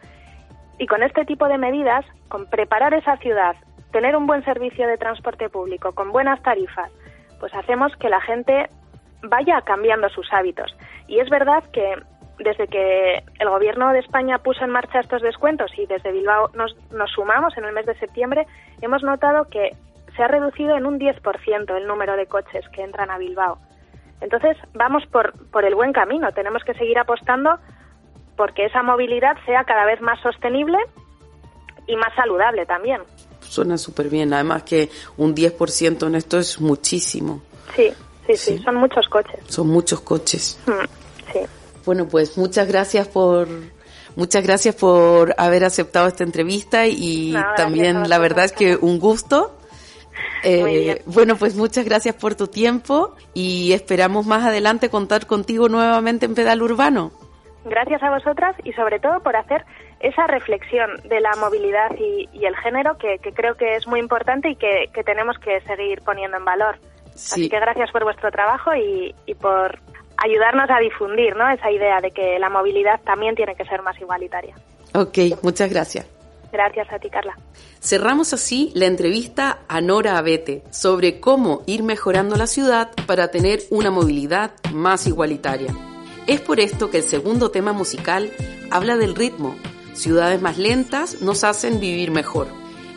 Y 0.78 0.86
con 0.86 1.02
este 1.02 1.24
tipo 1.24 1.46
de 1.46 1.58
medidas, 1.58 2.04
con 2.28 2.46
preparar 2.46 2.94
esa 2.94 3.16
ciudad, 3.18 3.56
tener 3.92 4.16
un 4.16 4.26
buen 4.26 4.44
servicio 4.44 4.86
de 4.86 4.98
transporte 4.98 5.48
público, 5.48 5.92
con 5.92 6.12
buenas 6.12 6.42
tarifas, 6.42 6.90
pues 7.38 7.54
hacemos 7.54 7.94
que 7.96 8.08
la 8.08 8.20
gente 8.20 8.68
vaya 9.22 9.60
cambiando 9.62 10.08
sus 10.08 10.32
hábitos. 10.32 10.74
Y 11.06 11.18
es 11.20 11.28
verdad 11.28 11.62
que 11.72 11.94
desde 12.38 12.66
que 12.68 13.22
el 13.38 13.48
Gobierno 13.48 13.92
de 13.92 13.98
España 13.98 14.38
puso 14.38 14.64
en 14.64 14.70
marcha 14.70 15.00
estos 15.00 15.20
descuentos 15.20 15.70
y 15.76 15.86
desde 15.86 16.12
Bilbao 16.12 16.50
nos, 16.54 16.74
nos 16.90 17.10
sumamos 17.10 17.56
en 17.58 17.64
el 17.64 17.72
mes 17.72 17.86
de 17.86 17.98
septiembre, 17.98 18.46
hemos 18.80 19.02
notado 19.02 19.44
que 19.50 19.76
se 20.16 20.22
ha 20.22 20.28
reducido 20.28 20.76
en 20.76 20.86
un 20.86 20.98
10% 20.98 21.76
el 21.76 21.86
número 21.86 22.16
de 22.16 22.26
coches 22.26 22.66
que 22.70 22.82
entran 22.82 23.10
a 23.10 23.18
Bilbao. 23.18 23.58
Entonces, 24.20 24.56
vamos 24.74 25.04
por, 25.06 25.32
por 25.48 25.64
el 25.64 25.74
buen 25.74 25.92
camino. 25.92 26.32
Tenemos 26.32 26.62
que 26.64 26.74
seguir 26.74 26.98
apostando 26.98 27.58
porque 28.36 28.66
esa 28.66 28.82
movilidad 28.82 29.36
sea 29.44 29.64
cada 29.64 29.84
vez 29.84 30.00
más 30.00 30.20
sostenible 30.20 30.78
y 31.86 31.96
más 31.96 32.14
saludable 32.14 32.66
también. 32.66 33.02
Suena 33.40 33.76
súper 33.76 34.08
bien. 34.08 34.32
Además 34.32 34.62
que 34.62 34.90
un 35.16 35.34
10% 35.34 36.06
en 36.06 36.14
esto 36.14 36.38
es 36.38 36.60
muchísimo. 36.60 37.42
Sí, 37.74 37.90
sí, 38.26 38.36
sí, 38.36 38.56
sí, 38.56 38.62
son 38.62 38.76
muchos 38.76 39.06
coches. 39.08 39.40
Son 39.48 39.66
muchos 39.68 40.00
coches. 40.00 40.58
Mm, 40.66 41.32
sí. 41.32 41.40
Bueno, 41.84 42.06
pues 42.08 42.38
muchas 42.38 42.68
gracias 42.68 43.08
por 43.08 43.48
muchas 44.16 44.42
gracias 44.42 44.74
por 44.74 45.34
haber 45.36 45.64
aceptado 45.64 46.08
esta 46.08 46.24
entrevista 46.24 46.86
y 46.86 47.32
No, 47.32 47.44
también 47.56 48.08
la 48.08 48.18
verdad 48.18 48.44
es 48.44 48.52
que 48.52 48.76
un 48.76 48.98
gusto. 48.98 49.56
Eh, 50.42 51.02
bueno, 51.06 51.36
pues 51.36 51.54
muchas 51.54 51.84
gracias 51.84 52.14
por 52.14 52.34
tu 52.34 52.46
tiempo 52.46 53.14
y 53.34 53.72
esperamos 53.72 54.26
más 54.26 54.44
adelante 54.44 54.88
contar 54.88 55.26
contigo 55.26 55.68
nuevamente 55.68 56.26
en 56.26 56.34
Pedal 56.34 56.62
Urbano. 56.62 57.12
Gracias 57.64 58.02
a 58.02 58.10
vosotras 58.10 58.56
y 58.64 58.72
sobre 58.72 59.00
todo 59.00 59.20
por 59.20 59.36
hacer 59.36 59.64
esa 60.00 60.26
reflexión 60.26 60.90
de 61.04 61.20
la 61.20 61.32
movilidad 61.38 61.90
y, 61.98 62.28
y 62.32 62.46
el 62.46 62.56
género 62.56 62.96
que, 62.96 63.18
que 63.18 63.32
creo 63.32 63.54
que 63.56 63.76
es 63.76 63.86
muy 63.86 64.00
importante 64.00 64.48
y 64.50 64.56
que, 64.56 64.88
que 64.94 65.04
tenemos 65.04 65.38
que 65.38 65.60
seguir 65.62 66.00
poniendo 66.00 66.38
en 66.38 66.44
valor. 66.44 66.78
Sí. 67.14 67.42
Así 67.42 67.48
que 67.50 67.60
gracias 67.60 67.90
por 67.90 68.04
vuestro 68.04 68.30
trabajo 68.30 68.74
y, 68.74 69.14
y 69.26 69.34
por 69.34 69.78
ayudarnos 70.16 70.70
a 70.70 70.78
difundir 70.78 71.36
¿no? 71.36 71.48
esa 71.50 71.70
idea 71.70 72.00
de 72.00 72.10
que 72.12 72.38
la 72.38 72.48
movilidad 72.48 73.00
también 73.02 73.34
tiene 73.34 73.54
que 73.54 73.64
ser 73.66 73.82
más 73.82 74.00
igualitaria. 74.00 74.54
Ok, 74.94 75.42
muchas 75.42 75.70
gracias. 75.70 76.06
Gracias 76.52 76.92
a 76.92 76.98
ti, 76.98 77.08
Carla. 77.10 77.38
Cerramos 77.80 78.32
así 78.32 78.72
la 78.74 78.86
entrevista 78.86 79.60
a 79.68 79.80
Nora 79.80 80.18
Abete 80.18 80.62
sobre 80.70 81.20
cómo 81.20 81.62
ir 81.66 81.82
mejorando 81.82 82.36
la 82.36 82.46
ciudad 82.46 82.90
para 83.06 83.30
tener 83.30 83.60
una 83.70 83.90
movilidad 83.90 84.52
más 84.72 85.06
igualitaria. 85.06 85.74
Es 86.26 86.40
por 86.40 86.60
esto 86.60 86.90
que 86.90 86.98
el 86.98 87.04
segundo 87.04 87.50
tema 87.50 87.72
musical 87.72 88.30
habla 88.70 88.96
del 88.96 89.14
ritmo. 89.14 89.56
Ciudades 89.94 90.40
más 90.40 90.58
lentas 90.58 91.22
nos 91.22 91.44
hacen 91.44 91.80
vivir 91.80 92.10
mejor. 92.10 92.48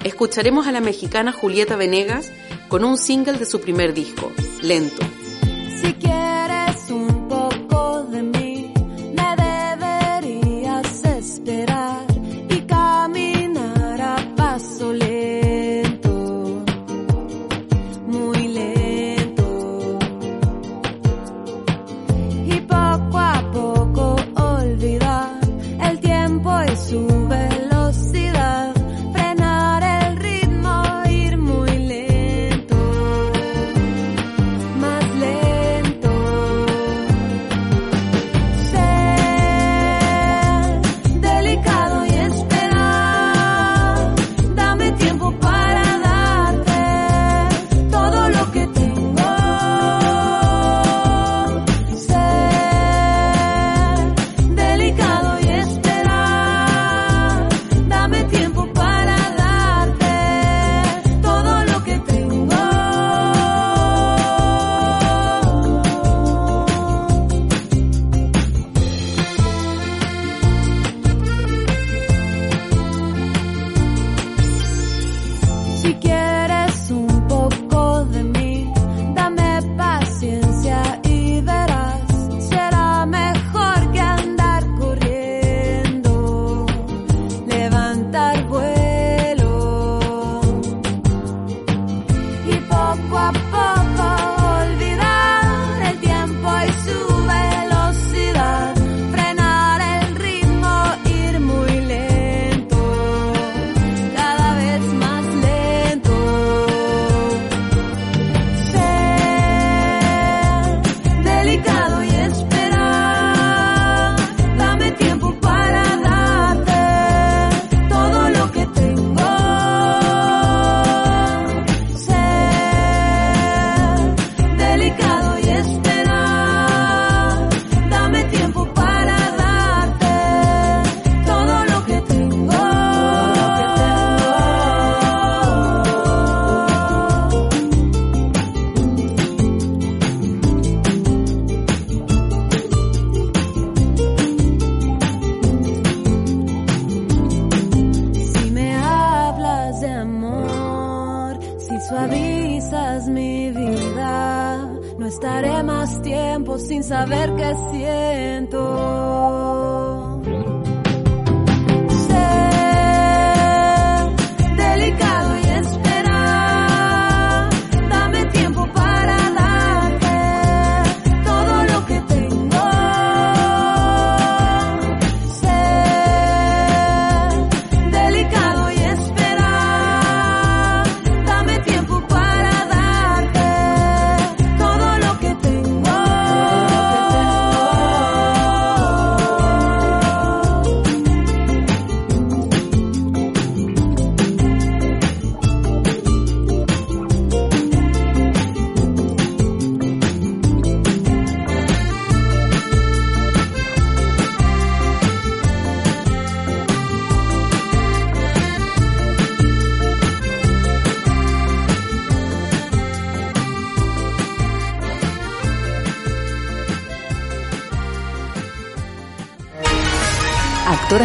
Escucharemos 0.04 0.68
a 0.68 0.72
la 0.72 0.82
mexicana 0.82 1.32
Julieta 1.32 1.76
Venegas 1.76 2.32
con 2.68 2.84
un 2.84 2.98
single 2.98 3.38
de 3.38 3.46
su 3.46 3.62
primer 3.62 3.94
disco, 3.94 4.32
Lento. 4.62 5.04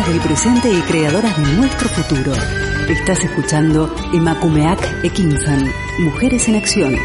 Del 0.09 0.21
presente 0.21 0.73
y 0.73 0.81
creadoras 0.81 1.37
de 1.37 1.53
nuestro 1.53 1.87
futuro. 1.90 2.33
Estás 2.88 3.23
escuchando 3.25 3.94
Emakumeak 4.14 5.05
Ekinsan, 5.05 5.71
Mujeres 5.99 6.49
en 6.49 6.57
Acción. 6.57 6.97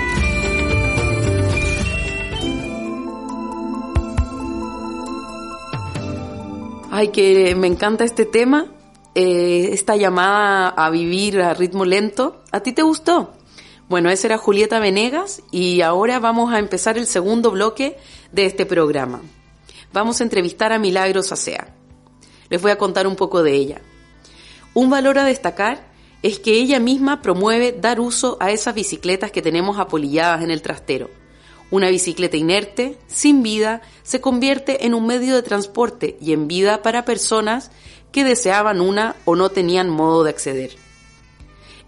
Ay, 6.91 7.09
que 7.09 7.53
me 7.55 7.67
encanta 7.67 8.05
este 8.05 8.25
tema, 8.25 8.67
eh, 9.15 9.71
esta 9.73 9.97
llamada 9.97 10.69
a 10.69 10.89
vivir 10.89 11.41
a 11.41 11.53
ritmo 11.53 11.83
lento. 11.83 12.41
¿A 12.53 12.61
ti 12.61 12.71
te 12.71 12.83
gustó? 12.83 13.33
Bueno, 13.89 14.11
esa 14.11 14.27
era 14.27 14.37
Julieta 14.37 14.79
Venegas 14.79 15.41
y 15.51 15.81
ahora 15.81 16.19
vamos 16.19 16.53
a 16.53 16.59
empezar 16.59 16.97
el 16.97 17.07
segundo 17.07 17.51
bloque 17.51 17.97
de 18.31 18.45
este 18.45 18.65
programa. 18.65 19.19
Vamos 19.91 20.21
a 20.21 20.23
entrevistar 20.23 20.71
a 20.71 20.79
Milagros 20.79 21.33
Acea. 21.33 21.82
Les 22.53 22.61
voy 22.61 22.69
a 22.69 22.77
contar 22.77 23.07
un 23.07 23.15
poco 23.15 23.41
de 23.41 23.55
ella. 23.55 23.81
Un 24.75 24.91
valor 24.91 25.17
a 25.17 25.23
destacar 25.23 25.87
es 26.21 26.37
que 26.37 26.51
ella 26.51 26.79
misma 26.79 27.19
promueve 27.19 27.71
dar 27.71 27.99
uso 27.99 28.37
a 28.39 28.51
esas 28.51 28.75
bicicletas 28.75 29.31
que 29.31 29.41
tenemos 29.41 29.79
apolilladas 29.79 30.43
en 30.43 30.51
el 30.51 30.61
trastero. 30.61 31.09
Una 31.71 31.89
bicicleta 31.89 32.37
inerte, 32.37 32.99
sin 33.07 33.41
vida, 33.41 33.81
se 34.03 34.21
convierte 34.21 34.85
en 34.85 34.93
un 34.93 35.07
medio 35.07 35.33
de 35.33 35.41
transporte 35.41 36.15
y 36.21 36.31
en 36.31 36.47
vida 36.47 36.83
para 36.83 37.05
personas 37.05 37.71
que 38.11 38.23
deseaban 38.23 38.81
una 38.81 39.15
o 39.25 39.35
no 39.35 39.49
tenían 39.49 39.89
modo 39.89 40.23
de 40.23 40.29
acceder. 40.29 40.75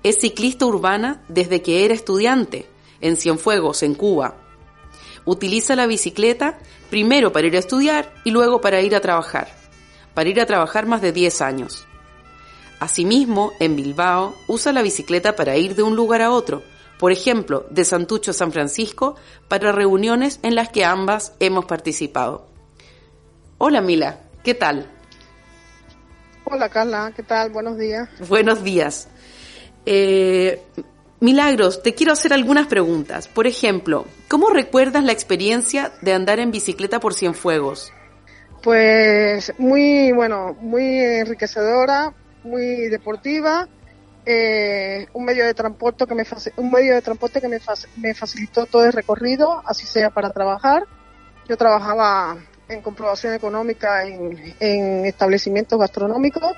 Es 0.02 0.18
ciclista 0.18 0.66
urbana 0.66 1.24
desde 1.28 1.62
que 1.62 1.86
era 1.86 1.94
estudiante 1.94 2.66
en 3.02 3.18
Cienfuegos, 3.18 3.84
en 3.84 3.94
Cuba. 3.94 4.34
Utiliza 5.26 5.76
la 5.76 5.86
bicicleta 5.86 6.58
primero 6.90 7.32
para 7.32 7.46
ir 7.46 7.56
a 7.56 7.60
estudiar 7.60 8.12
y 8.24 8.32
luego 8.32 8.62
para 8.62 8.82
ir 8.82 8.96
a 8.96 9.00
trabajar. 9.00 9.65
Para 10.16 10.30
ir 10.30 10.42
a 10.42 10.48
trabajar 10.48 10.88
más 10.88 11.02
de 11.02 11.12
10 11.12 11.42
años. 11.42 11.86
Asimismo, 12.80 13.54
en 13.60 13.76
Bilbao, 13.76 14.36
usa 14.48 14.74
la 14.74 14.82
bicicleta 14.82 15.36
para 15.36 15.58
ir 15.58 15.76
de 15.76 15.84
un 15.84 15.96
lugar 15.96 16.24
a 16.24 16.32
otro, 16.32 16.64
por 16.98 17.12
ejemplo, 17.12 17.66
de 17.70 17.86
Santucho 17.86 18.32
a 18.32 18.34
San 18.34 18.52
Francisco, 18.52 19.16
para 19.48 19.72
reuniones 19.72 20.40
en 20.42 20.56
las 20.56 20.70
que 20.70 20.86
ambas 20.86 21.34
hemos 21.40 21.66
participado. 21.66 22.48
Hola 23.58 23.82
Mila, 23.82 24.22
¿qué 24.44 24.54
tal? 24.54 24.92
Hola 26.46 26.70
Carla, 26.70 27.12
¿qué 27.16 27.24
tal? 27.24 27.50
Buenos 27.52 27.78
días. 27.78 28.10
Buenos 28.28 28.64
días. 28.64 29.08
Eh, 29.86 30.62
Milagros, 31.20 31.82
te 31.82 31.94
quiero 31.94 32.14
hacer 32.14 32.34
algunas 32.34 32.68
preguntas. 32.68 33.28
Por 33.28 33.48
ejemplo, 33.48 34.06
¿cómo 34.28 34.50
recuerdas 34.50 35.04
la 35.04 35.12
experiencia 35.12 35.94
de 36.02 36.14
andar 36.14 36.40
en 36.40 36.52
bicicleta 36.52 37.00
por 37.00 37.14
Cienfuegos? 37.14 37.92
Pues 38.66 39.54
muy, 39.60 40.12
bueno, 40.12 40.58
muy 40.60 41.00
enriquecedora, 41.00 42.12
muy 42.44 42.88
deportiva, 42.88 43.68
eh, 44.26 45.06
un 45.14 45.24
medio 45.24 45.46
de 45.46 45.54
transporte 45.54 46.08
que 46.08 46.16
me 46.16 46.24
un 46.58 46.72
medio 46.72 46.96
de 46.96 47.02
transporte 47.04 47.40
que 47.40 47.48
me, 47.48 47.60
me 47.98 48.16
facilitó 48.16 48.66
todo 48.66 48.84
el 48.84 48.92
recorrido, 48.92 49.62
así 49.68 49.86
sea 49.86 50.10
para 50.10 50.32
trabajar. 50.32 50.82
Yo 51.48 51.58
trabajaba 51.58 52.38
en 52.68 52.82
comprobación 52.82 53.36
económica 53.36 54.04
en, 54.04 54.56
en 54.60 55.06
establecimientos 55.06 55.78
gastronómicos 55.78 56.54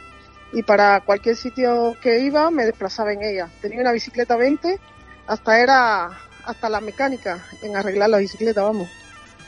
y 0.54 0.64
para 0.64 1.02
cualquier 1.02 1.36
sitio 1.36 1.94
que 2.02 2.22
iba 2.22 2.50
me 2.52 2.64
desplazaba 2.64 3.12
en 3.12 3.22
ella. 3.22 3.50
Tenía 3.60 3.82
una 3.82 3.92
bicicleta 3.92 4.38
20, 4.38 4.80
hasta 5.28 5.60
era 5.60 6.10
hasta 6.46 6.70
la 6.70 6.80
mecánica 6.80 7.44
en 7.62 7.76
arreglar 7.76 8.10
la 8.10 8.20
bicicleta, 8.20 8.64
vamos. 8.64 8.88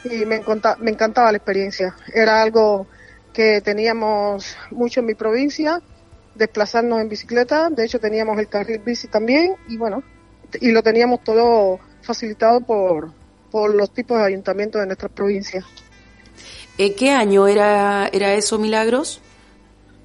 Y 0.04 0.26
me, 0.26 0.38
encanta- 0.42 0.78
me 0.80 0.92
encantaba 0.92 1.32
la 1.32 1.38
experiencia. 1.38 1.96
Era 2.14 2.42
algo 2.42 2.88
que 3.34 3.62
teníamos 3.62 4.56
mucho 4.72 5.02
en 5.02 5.06
mi 5.08 5.14
provincia, 5.14 5.82
desplazarnos 6.36 7.02
en 7.02 7.10
bicicleta. 7.10 7.70
De 7.70 7.86
hecho, 7.86 8.00
teníamos 8.00 8.38
el 8.40 8.48
carril 8.48 8.80
bici 8.80 9.08
también 9.08 9.56
y 9.68 9.78
bueno, 9.78 10.04
y 10.62 10.72
lo 10.72 10.82
teníamos 10.82 11.24
todo 11.24 11.80
facilitado 12.02 12.62
por, 12.62 13.12
por 13.52 13.74
los 13.76 13.92
tipos 13.94 14.18
de 14.18 14.26
ayuntamientos 14.26 14.80
de 14.82 14.88
nuestras 14.88 15.12
provincias. 15.12 15.66
Eh, 16.78 16.96
¿Qué 16.96 17.12
año 17.12 17.48
era, 17.48 18.08
era 18.12 18.34
eso, 18.34 18.58
Milagros? 18.58 19.22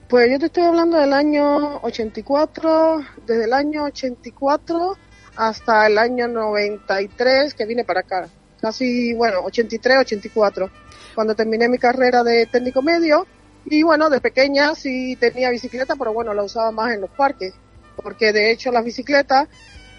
Pues 0.09 0.31
yo 0.31 0.39
te 0.39 0.47
estoy 0.47 0.65
hablando 0.65 0.97
del 0.99 1.13
año 1.13 1.79
84, 1.83 2.99
desde 3.27 3.45
el 3.45 3.53
año 3.53 3.85
84 3.85 4.97
hasta 5.37 5.87
el 5.87 5.99
año 5.99 6.29
93 6.29 7.55
que 7.55 7.65
vine 7.65 7.85
para 7.85 8.01
acá. 8.01 8.29
Casi, 8.65 9.13
bueno, 9.13 9.41
83, 9.41 9.99
84. 9.99 10.71
Cuando 11.15 11.35
terminé 11.35 11.69
mi 11.69 11.77
carrera 11.77 12.23
de 12.23 12.47
técnico 12.47 12.81
medio 12.81 13.27
y 13.67 13.83
bueno, 13.83 14.09
de 14.09 14.23
pequeña 14.23 14.75
sí 14.75 15.17
tenía 15.17 15.51
bicicleta, 15.51 15.97
pero 15.97 16.15
bueno, 16.15 16.33
la 16.33 16.45
usaba 16.45 16.71
más 16.71 16.95
en 16.95 17.03
los 17.03 17.11
parques. 17.11 17.53
Porque 17.95 18.33
de 18.33 18.51
hecho 18.51 18.73
las 18.73 18.83
bicicletas 18.83 19.49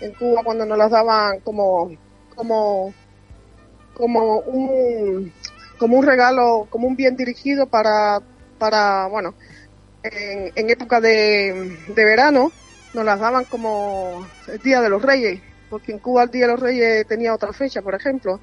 en 0.02 0.14
Cuba 0.14 0.42
cuando 0.44 0.66
nos 0.66 0.80
las 0.80 0.90
daban 0.90 1.42
como, 1.42 1.92
como, 2.36 2.92
como 3.94 4.40
un, 4.40 5.32
como 5.78 5.98
un 6.00 6.04
regalo, 6.04 6.68
como 6.72 6.88
un 6.88 6.96
bien 6.96 7.16
dirigido 7.16 7.68
para, 7.68 8.20
para, 8.58 9.06
bueno, 9.06 9.36
en, 10.02 10.52
en 10.56 10.70
época 10.72 11.00
de, 11.00 11.78
de 11.88 12.04
verano 12.04 12.52
nos 12.96 13.06
las 13.06 13.20
daban 13.20 13.46
como 13.46 14.26
el 14.48 14.58
Día 14.58 14.82
de 14.82 14.90
los 14.90 15.04
Reyes, 15.04 15.40
porque 15.70 15.92
en 15.92 16.00
Cuba 16.00 16.24
el 16.24 16.32
Día 16.32 16.46
de 16.46 16.52
los 16.54 16.60
Reyes 16.60 17.08
tenía 17.08 17.34
otra 17.34 17.54
fecha, 17.54 17.82
por 17.82 17.96
ejemplo. 17.96 18.40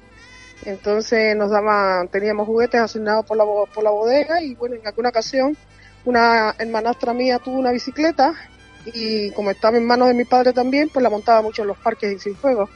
Entonces 0.65 1.35
nos 1.35 1.51
daban, 1.51 2.07
teníamos 2.07 2.47
juguetes 2.47 2.79
asignados 2.79 3.25
por 3.25 3.37
la, 3.37 3.43
por 3.73 3.83
la 3.83 3.91
bodega 3.91 4.41
y 4.41 4.55
bueno, 4.55 4.75
en 4.75 4.87
alguna 4.87 5.09
ocasión 5.09 5.57
una 6.05 6.55
hermanastra 6.57 7.13
mía 7.13 7.39
tuvo 7.39 7.57
una 7.57 7.71
bicicleta 7.71 8.33
y 8.85 9.31
como 9.31 9.51
estaba 9.51 9.77
en 9.77 9.85
manos 9.85 10.09
de 10.09 10.13
mi 10.13 10.25
padre 10.25 10.53
también, 10.53 10.89
pues 10.89 11.01
la 11.03 11.09
montaba 11.09 11.41
mucho 11.41 11.61
en 11.61 11.69
los 11.69 11.77
parques 11.77 12.13
y 12.13 12.19
sin 12.19 12.35
fuego. 12.35 12.69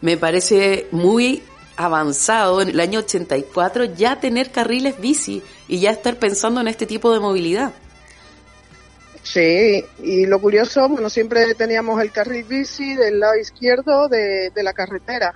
Me 0.00 0.16
parece 0.16 0.86
muy 0.92 1.42
avanzado 1.76 2.62
en 2.62 2.70
el 2.70 2.80
año 2.80 3.00
84 3.00 3.84
ya 3.96 4.18
tener 4.20 4.50
carriles 4.50 4.98
bici 5.00 5.42
y 5.68 5.80
ya 5.80 5.90
estar 5.90 6.16
pensando 6.16 6.60
en 6.60 6.68
este 6.68 6.86
tipo 6.86 7.12
de 7.12 7.20
movilidad. 7.20 7.72
Sí, 9.26 9.84
y 9.98 10.24
lo 10.26 10.40
curioso, 10.40 10.88
bueno, 10.88 11.10
siempre 11.10 11.52
teníamos 11.56 12.00
el 12.00 12.12
carril 12.12 12.44
bici 12.44 12.94
del 12.94 13.18
lado 13.18 13.36
izquierdo 13.36 14.08
de, 14.08 14.52
la 14.54 14.72
carretera. 14.72 15.34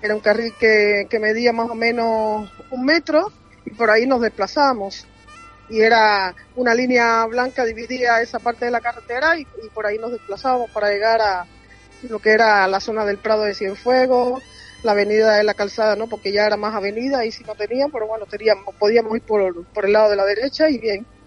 Era 0.00 0.14
un 0.14 0.20
carril 0.20 0.54
que, 0.58 1.08
que 1.10 1.18
medía 1.18 1.52
más 1.52 1.68
o 1.68 1.74
menos 1.74 2.48
un 2.70 2.84
metro 2.84 3.32
y 3.64 3.70
por 3.70 3.90
ahí 3.90 4.06
nos 4.06 4.20
desplazábamos. 4.20 5.04
Y 5.68 5.80
era 5.80 6.32
una 6.54 6.76
línea 6.76 7.26
blanca 7.26 7.64
dividía 7.64 8.22
esa 8.22 8.38
parte 8.38 8.66
de 8.66 8.70
la 8.70 8.80
carretera 8.80 9.36
y, 9.36 9.44
por 9.74 9.84
ahí 9.84 9.98
nos 9.98 10.12
desplazábamos 10.12 10.70
para 10.70 10.90
llegar 10.90 11.20
a 11.20 11.44
lo 12.08 12.20
que 12.20 12.30
era 12.30 12.68
la 12.68 12.78
zona 12.78 13.04
del 13.04 13.18
Prado 13.18 13.42
de 13.42 13.54
Cienfuegos, 13.54 14.44
la 14.84 14.92
avenida 14.92 15.36
de 15.36 15.42
la 15.42 15.54
calzada, 15.54 15.96
¿no? 15.96 16.06
Porque 16.06 16.30
ya 16.30 16.46
era 16.46 16.56
más 16.56 16.72
avenida 16.72 17.24
y 17.24 17.32
si 17.32 17.42
no 17.42 17.56
tenían, 17.56 17.90
pero 17.90 18.06
bueno, 18.06 18.26
teníamos, 18.26 18.76
podíamos 18.76 19.16
ir 19.16 19.22
por 19.22 19.84
el 19.84 19.92
lado 19.92 20.08
de 20.08 20.16
la 20.16 20.24
derecha 20.24 20.70
y 20.70 20.78
bien. 20.78 21.17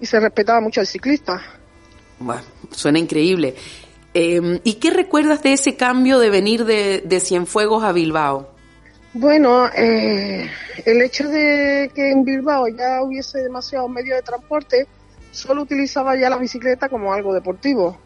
Y 0.00 0.06
se 0.06 0.20
respetaba 0.20 0.60
mucho 0.60 0.80
al 0.80 0.86
ciclista. 0.86 1.42
Bueno, 2.18 2.42
suena 2.70 2.98
increíble. 2.98 3.54
Eh, 4.14 4.60
¿Y 4.64 4.74
qué 4.74 4.90
recuerdas 4.90 5.42
de 5.42 5.52
ese 5.52 5.76
cambio 5.76 6.18
de 6.18 6.30
venir 6.30 6.64
de, 6.64 7.02
de 7.04 7.20
Cienfuegos 7.20 7.84
a 7.84 7.92
Bilbao? 7.92 8.58
Bueno, 9.14 9.68
eh, 9.74 10.50
el 10.84 11.02
hecho 11.02 11.28
de 11.28 11.90
que 11.94 12.10
en 12.10 12.24
Bilbao 12.24 12.68
ya 12.68 13.02
hubiese 13.02 13.38
demasiados 13.38 13.90
medios 13.90 14.16
de 14.16 14.22
transporte, 14.22 14.86
solo 15.30 15.62
utilizaba 15.62 16.16
ya 16.16 16.30
la 16.30 16.36
bicicleta 16.36 16.88
como 16.88 17.12
algo 17.12 17.32
deportivo. 17.32 17.98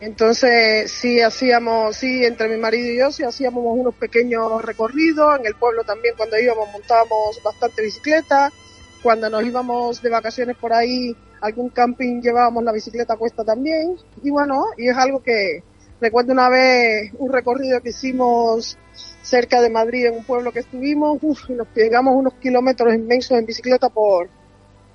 Entonces, 0.00 0.90
sí 0.90 1.20
hacíamos, 1.20 1.96
sí, 1.96 2.24
entre 2.24 2.48
mi 2.48 2.56
marido 2.56 2.92
y 2.92 2.98
yo, 2.98 3.12
sí 3.12 3.22
hacíamos 3.22 3.62
unos 3.64 3.94
pequeños 3.94 4.60
recorridos. 4.62 5.38
En 5.38 5.46
el 5.46 5.54
pueblo 5.54 5.84
también, 5.84 6.14
cuando 6.16 6.38
íbamos, 6.38 6.70
montábamos 6.72 7.40
bastante 7.42 7.82
bicicleta. 7.82 8.52
Cuando 9.02 9.30
nos 9.30 9.44
íbamos 9.44 10.02
de 10.02 10.10
vacaciones 10.10 10.56
por 10.56 10.72
ahí, 10.72 11.16
algún 11.42 11.68
camping 11.68 12.22
llevábamos 12.22 12.64
la 12.64 12.72
bicicleta 12.72 13.16
puesta 13.16 13.44
también. 13.44 13.96
Y 14.22 14.30
bueno, 14.30 14.64
y 14.78 14.88
es 14.88 14.96
algo 14.96 15.22
que 15.22 15.62
recuerdo 16.00 16.32
una 16.32 16.48
vez 16.48 17.12
un 17.18 17.30
recorrido 17.32 17.80
que 17.80 17.90
hicimos 17.90 18.78
cerca 19.22 19.60
de 19.60 19.70
Madrid, 19.70 20.06
en 20.06 20.14
un 20.14 20.24
pueblo 20.24 20.52
que 20.52 20.60
estuvimos, 20.60 21.18
y 21.48 21.52
nos 21.52 21.66
pegamos 21.68 22.14
unos 22.14 22.34
kilómetros 22.34 22.94
inmensos 22.94 23.38
en 23.38 23.46
bicicleta 23.46 23.88
por, 23.88 24.28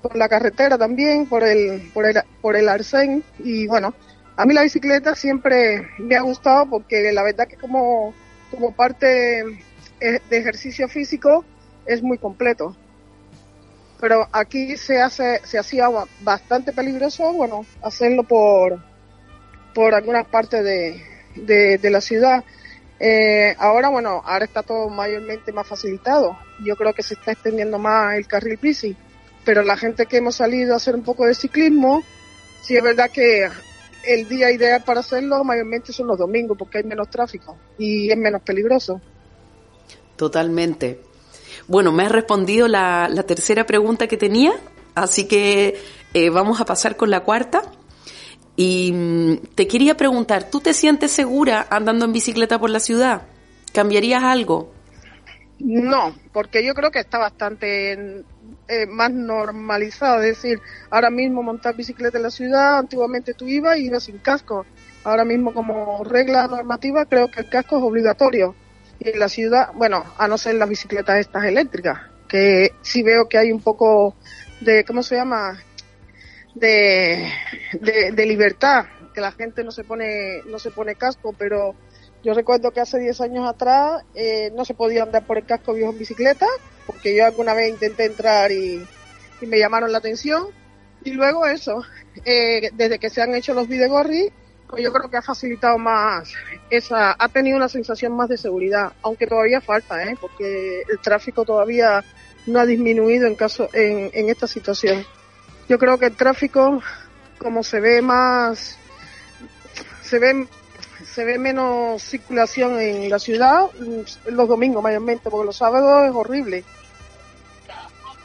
por 0.02 0.16
la 0.16 0.28
carretera 0.28 0.76
también, 0.78 1.26
por 1.26 1.44
el, 1.44 1.90
por 1.92 2.06
el, 2.06 2.16
por 2.40 2.56
el 2.56 2.68
Arsén, 2.68 3.22
y 3.38 3.66
bueno, 3.66 3.94
a 4.36 4.44
mí 4.44 4.54
la 4.54 4.62
bicicleta 4.62 5.14
siempre 5.14 5.88
me 5.98 6.16
ha 6.16 6.22
gustado 6.22 6.70
porque 6.70 7.10
la 7.12 7.22
verdad 7.22 7.48
que 7.48 7.56
como, 7.56 8.14
como 8.50 8.72
parte 8.72 9.40
eh, 10.00 10.20
de 10.30 10.36
ejercicio 10.36 10.88
físico 10.88 11.44
es 11.86 12.02
muy 12.02 12.18
completo. 12.18 12.76
Pero 14.00 14.28
aquí 14.32 14.76
se 14.76 15.00
hace, 15.00 15.40
se 15.44 15.58
hacía 15.58 15.88
ba- 15.88 16.06
bastante 16.20 16.72
peligroso, 16.72 17.32
bueno, 17.32 17.66
hacerlo 17.82 18.22
por, 18.22 18.78
por 19.74 19.94
algunas 19.94 20.26
partes 20.26 20.62
de, 20.62 21.02
de, 21.34 21.78
de 21.78 21.90
la 21.90 22.00
ciudad. 22.00 22.44
Eh, 23.00 23.54
ahora, 23.58 23.88
bueno, 23.88 24.22
ahora 24.24 24.44
está 24.44 24.62
todo 24.62 24.88
mayormente 24.88 25.52
más 25.52 25.66
facilitado. 25.66 26.36
Yo 26.64 26.76
creo 26.76 26.92
que 26.92 27.02
se 27.02 27.14
está 27.14 27.32
extendiendo 27.32 27.78
más 27.78 28.16
el 28.16 28.26
carril 28.26 28.58
bici. 28.60 28.96
Pero 29.44 29.62
la 29.62 29.76
gente 29.76 30.06
que 30.06 30.18
hemos 30.18 30.36
salido 30.36 30.74
a 30.74 30.76
hacer 30.76 30.94
un 30.94 31.02
poco 31.02 31.24
de 31.24 31.34
ciclismo, 31.34 32.02
sí 32.62 32.76
es 32.76 32.82
verdad 32.82 33.10
que 33.10 33.48
el 34.04 34.28
día 34.28 34.50
ideal 34.50 34.82
para 34.84 35.00
hacerlo 35.00 35.42
mayormente 35.42 35.92
son 35.92 36.06
los 36.06 36.18
domingos 36.18 36.56
porque 36.56 36.78
hay 36.78 36.84
menos 36.84 37.08
tráfico 37.10 37.56
y 37.78 38.10
es 38.10 38.16
menos 38.16 38.42
peligroso. 38.42 39.00
Totalmente. 40.16 41.00
Bueno, 41.68 41.92
me 41.92 42.04
has 42.04 42.12
respondido 42.12 42.66
la, 42.66 43.08
tercera 43.26 43.66
pregunta 43.66 44.06
que 44.06 44.16
tenía, 44.16 44.52
así 44.94 45.28
que 45.28 45.78
eh, 46.14 46.30
vamos 46.30 46.60
a 46.62 46.64
pasar 46.64 46.96
con 46.96 47.10
la 47.10 47.20
cuarta. 47.20 47.62
Y 48.56 48.90
mm, 48.92 49.36
te 49.54 49.68
quería 49.68 49.96
preguntar, 49.96 50.50
¿tú 50.50 50.60
te 50.60 50.72
sientes 50.72 51.12
segura 51.12 51.66
andando 51.70 52.06
en 52.06 52.12
bicicleta 52.12 52.58
por 52.58 52.70
la 52.70 52.80
ciudad? 52.80 53.22
¿Cambiarías 53.72 54.24
algo? 54.24 54.72
No, 55.58 56.14
porque 56.32 56.64
yo 56.64 56.72
creo 56.72 56.90
que 56.90 57.00
está 57.00 57.18
bastante 57.18 58.24
eh, 58.68 58.86
más 58.88 59.12
normalizado. 59.12 60.22
Es 60.22 60.36
decir, 60.36 60.60
ahora 60.88 61.10
mismo 61.10 61.42
montar 61.42 61.76
bicicleta 61.76 62.16
en 62.16 62.22
la 62.22 62.30
ciudad, 62.30 62.78
antiguamente 62.78 63.34
tú 63.34 63.46
ibas 63.46 63.76
y 63.76 63.86
ibas 63.86 64.04
sin 64.04 64.18
casco. 64.18 64.64
Ahora 65.04 65.24
mismo 65.24 65.52
como 65.52 66.02
regla 66.02 66.46
normativa 66.46 67.04
creo 67.04 67.30
que 67.30 67.40
el 67.40 67.48
casco 67.50 67.76
es 67.76 67.82
obligatorio. 67.82 68.54
Y 68.98 69.10
en 69.10 69.18
la 69.18 69.28
ciudad, 69.28 69.70
bueno, 69.74 70.04
a 70.16 70.26
no 70.26 70.38
ser 70.38 70.56
las 70.56 70.68
bicicletas 70.68 71.18
estas 71.18 71.44
eléctricas, 71.44 72.00
que 72.28 72.72
sí 72.82 73.02
veo 73.02 73.28
que 73.28 73.38
hay 73.38 73.52
un 73.52 73.60
poco 73.60 74.14
de, 74.60 74.84
¿cómo 74.84 75.02
se 75.02 75.16
llama? 75.16 75.58
De, 76.54 77.30
de, 77.80 78.26
libertad, 78.26 78.86
que 79.14 79.20
la 79.20 79.30
gente 79.30 79.62
no 79.62 79.70
se 79.70 79.84
pone, 79.84 80.42
no 80.46 80.58
se 80.58 80.70
pone 80.70 80.96
casco, 80.96 81.32
pero 81.38 81.76
yo 82.24 82.34
recuerdo 82.34 82.72
que 82.72 82.80
hace 82.80 82.98
10 82.98 83.20
años 83.20 83.48
atrás 83.48 84.02
eh, 84.14 84.50
no 84.56 84.64
se 84.64 84.74
podía 84.74 85.04
andar 85.04 85.24
por 85.24 85.38
el 85.38 85.46
casco 85.46 85.74
viejo 85.74 85.92
en 85.92 85.98
bicicleta, 85.98 86.46
porque 86.86 87.14
yo 87.14 87.24
alguna 87.24 87.54
vez 87.54 87.70
intenté 87.70 88.06
entrar 88.06 88.50
y, 88.50 88.84
y 89.40 89.46
me 89.46 89.58
llamaron 89.58 89.92
la 89.92 89.98
atención. 89.98 90.48
Y 91.04 91.12
luego 91.12 91.46
eso, 91.46 91.84
eh, 92.24 92.70
desde 92.74 92.98
que 92.98 93.10
se 93.10 93.22
han 93.22 93.34
hecho 93.34 93.54
los 93.54 93.68
videogorri, 93.68 94.30
pues 94.30 94.47
yo 94.76 94.92
creo 94.92 95.10
que 95.10 95.16
ha 95.16 95.22
facilitado 95.22 95.78
más 95.78 96.32
esa, 96.68 97.16
ha 97.18 97.28
tenido 97.28 97.56
una 97.56 97.68
sensación 97.68 98.14
más 98.14 98.28
de 98.28 98.36
seguridad, 98.36 98.92
aunque 99.02 99.26
todavía 99.26 99.60
falta, 99.60 100.02
¿eh? 100.04 100.16
porque 100.20 100.82
el 100.88 100.98
tráfico 100.98 101.44
todavía 101.44 102.04
no 102.46 102.60
ha 102.60 102.66
disminuido 102.66 103.26
en 103.26 103.34
caso, 103.34 103.68
en, 103.72 104.10
en 104.12 104.28
esta 104.28 104.46
situación. 104.46 105.04
Yo 105.68 105.78
creo 105.78 105.98
que 105.98 106.06
el 106.06 106.16
tráfico, 106.16 106.82
como 107.38 107.62
se 107.62 107.80
ve 107.80 108.02
más, 108.02 108.78
se 110.02 110.18
ve, 110.18 110.46
se 111.04 111.24
ve 111.24 111.38
menos 111.38 112.02
circulación 112.02 112.78
en 112.78 113.10
la 113.10 113.18
ciudad 113.18 113.66
mm, 113.78 114.30
los 114.32 114.48
domingos 114.48 114.82
mayormente, 114.82 115.30
porque 115.30 115.46
los 115.46 115.56
sábados 115.56 116.08
es 116.08 116.14
horrible. 116.14 116.64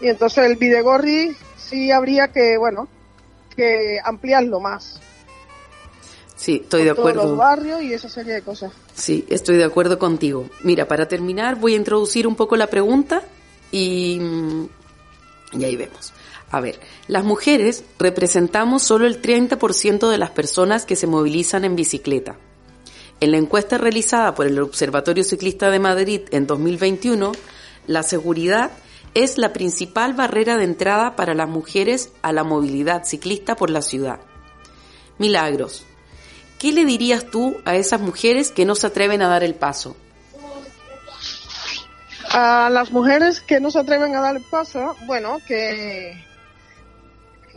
Y 0.01 0.07
entonces 0.07 0.45
el 0.45 0.57
Videgorri 0.57 1.35
sí 1.57 1.91
habría 1.91 2.29
que, 2.29 2.57
bueno, 2.57 2.87
que 3.55 3.99
ampliarlo 4.03 4.59
más. 4.59 5.01
Sí, 6.43 6.59
estoy 6.61 6.83
de 6.83 6.89
Todos 6.89 6.99
acuerdo. 6.99 7.23
los 7.29 7.37
barrios 7.37 7.81
y 7.81 7.93
esa 7.93 8.09
serie 8.09 8.33
de 8.33 8.41
cosas. 8.41 8.73
Sí, 8.93 9.23
estoy 9.29 9.55
de 9.55 9.63
acuerdo 9.63 9.97
contigo. 9.97 10.49
Mira, 10.61 10.89
para 10.89 11.07
terminar 11.07 11.55
voy 11.57 11.71
a 11.73 11.77
introducir 11.77 12.27
un 12.27 12.35
poco 12.35 12.57
la 12.57 12.67
pregunta 12.67 13.23
y, 13.71 14.19
mm, 14.19 14.67
y 15.53 15.63
ahí 15.63 15.77
vemos. 15.77 16.11
A 16.51 16.59
ver, 16.59 16.81
las 17.07 17.23
mujeres 17.23 17.85
representamos 17.97 18.83
solo 18.83 19.07
el 19.07 19.21
30% 19.21 20.09
de 20.09 20.17
las 20.17 20.31
personas 20.31 20.85
que 20.85 20.97
se 20.97 21.07
movilizan 21.07 21.63
en 21.63 21.77
bicicleta. 21.77 22.35
En 23.21 23.31
la 23.31 23.37
encuesta 23.37 23.77
realizada 23.77 24.35
por 24.35 24.45
el 24.45 24.59
Observatorio 24.59 25.23
Ciclista 25.23 25.71
de 25.71 25.79
Madrid 25.79 26.23
en 26.31 26.45
2021, 26.45 27.31
la 27.87 28.03
seguridad 28.03 28.71
es 29.13 29.37
la 29.37 29.53
principal 29.53 30.13
barrera 30.13 30.57
de 30.57 30.65
entrada 30.65 31.15
para 31.15 31.35
las 31.35 31.47
mujeres 31.47 32.11
a 32.21 32.33
la 32.33 32.43
movilidad 32.43 33.05
ciclista 33.05 33.55
por 33.55 33.69
la 33.69 33.81
ciudad. 33.81 34.19
Milagros, 35.19 35.85
¿qué 36.63 36.71
le 36.71 36.85
dirías 36.85 37.25
tú 37.25 37.57
a 37.65 37.75
esas 37.75 37.99
mujeres 37.99 38.49
que 38.49 38.63
no 38.63 38.73
se 38.73 38.87
atreven 38.87 39.21
a 39.21 39.27
dar 39.27 39.43
el 39.43 39.53
paso? 39.53 39.97
A 42.31 42.69
las 42.71 42.89
mujeres 42.89 43.41
que 43.41 43.59
no 43.59 43.69
se 43.69 43.79
atreven 43.79 44.15
a 44.15 44.21
dar 44.21 44.37
el 44.37 44.43
paso, 44.43 44.95
bueno, 45.05 45.39
que, 45.45 46.13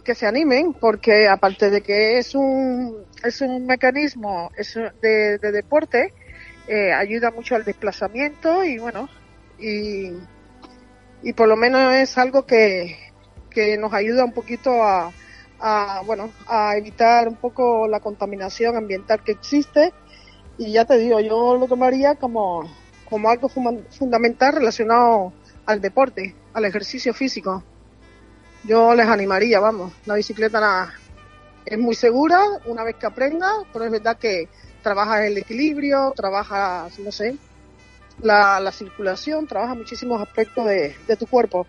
que 0.02 0.14
se 0.16 0.26
animen, 0.26 0.72
porque 0.72 1.28
aparte 1.28 1.70
de 1.70 1.82
que 1.82 2.18
es 2.18 2.34
un, 2.34 2.96
es 3.22 3.40
un 3.42 3.64
mecanismo 3.64 4.50
de 5.00 5.38
deporte, 5.38 6.12
eh, 6.66 6.92
ayuda 6.92 7.30
mucho 7.30 7.54
al 7.54 7.62
desplazamiento 7.62 8.64
y 8.64 8.78
bueno, 8.78 9.08
y, 9.56 10.10
y 11.22 11.32
por 11.32 11.46
lo 11.46 11.54
menos 11.54 11.94
es 11.94 12.18
algo 12.18 12.44
que, 12.44 12.98
que 13.50 13.78
nos 13.78 13.94
ayuda 13.94 14.24
un 14.24 14.32
poquito 14.32 14.82
a, 14.82 15.12
a, 15.60 16.02
bueno, 16.04 16.30
a 16.46 16.76
evitar 16.76 17.28
un 17.28 17.36
poco 17.36 17.88
la 17.88 18.00
contaminación 18.00 18.76
ambiental 18.76 19.22
que 19.22 19.32
existe. 19.32 19.92
Y 20.58 20.72
ya 20.72 20.84
te 20.84 20.98
digo, 20.98 21.20
yo 21.20 21.56
lo 21.56 21.66
tomaría 21.66 22.14
como, 22.14 22.70
como 23.08 23.28
algo 23.28 23.48
fundamental 23.48 24.54
relacionado 24.54 25.32
al 25.66 25.80
deporte, 25.80 26.34
al 26.54 26.64
ejercicio 26.64 27.12
físico. 27.12 27.62
Yo 28.64 28.94
les 28.94 29.06
animaría, 29.06 29.60
vamos, 29.60 29.92
la 30.06 30.14
bicicleta 30.14 30.92
es 31.64 31.78
muy 31.78 31.94
segura 31.94 32.40
una 32.64 32.84
vez 32.84 32.96
que 32.96 33.06
aprenda, 33.06 33.52
pero 33.72 33.84
es 33.84 33.90
verdad 33.90 34.18
que 34.18 34.48
trabajas 34.82 35.24
el 35.24 35.38
equilibrio, 35.38 36.12
trabajas, 36.16 36.98
no 36.98 37.12
sé, 37.12 37.36
la, 38.22 38.58
la 38.60 38.72
circulación, 38.72 39.46
trabaja 39.46 39.74
muchísimos 39.74 40.20
aspectos 40.22 40.64
de 40.66 41.16
tu 41.18 41.26
cuerpo. 41.26 41.66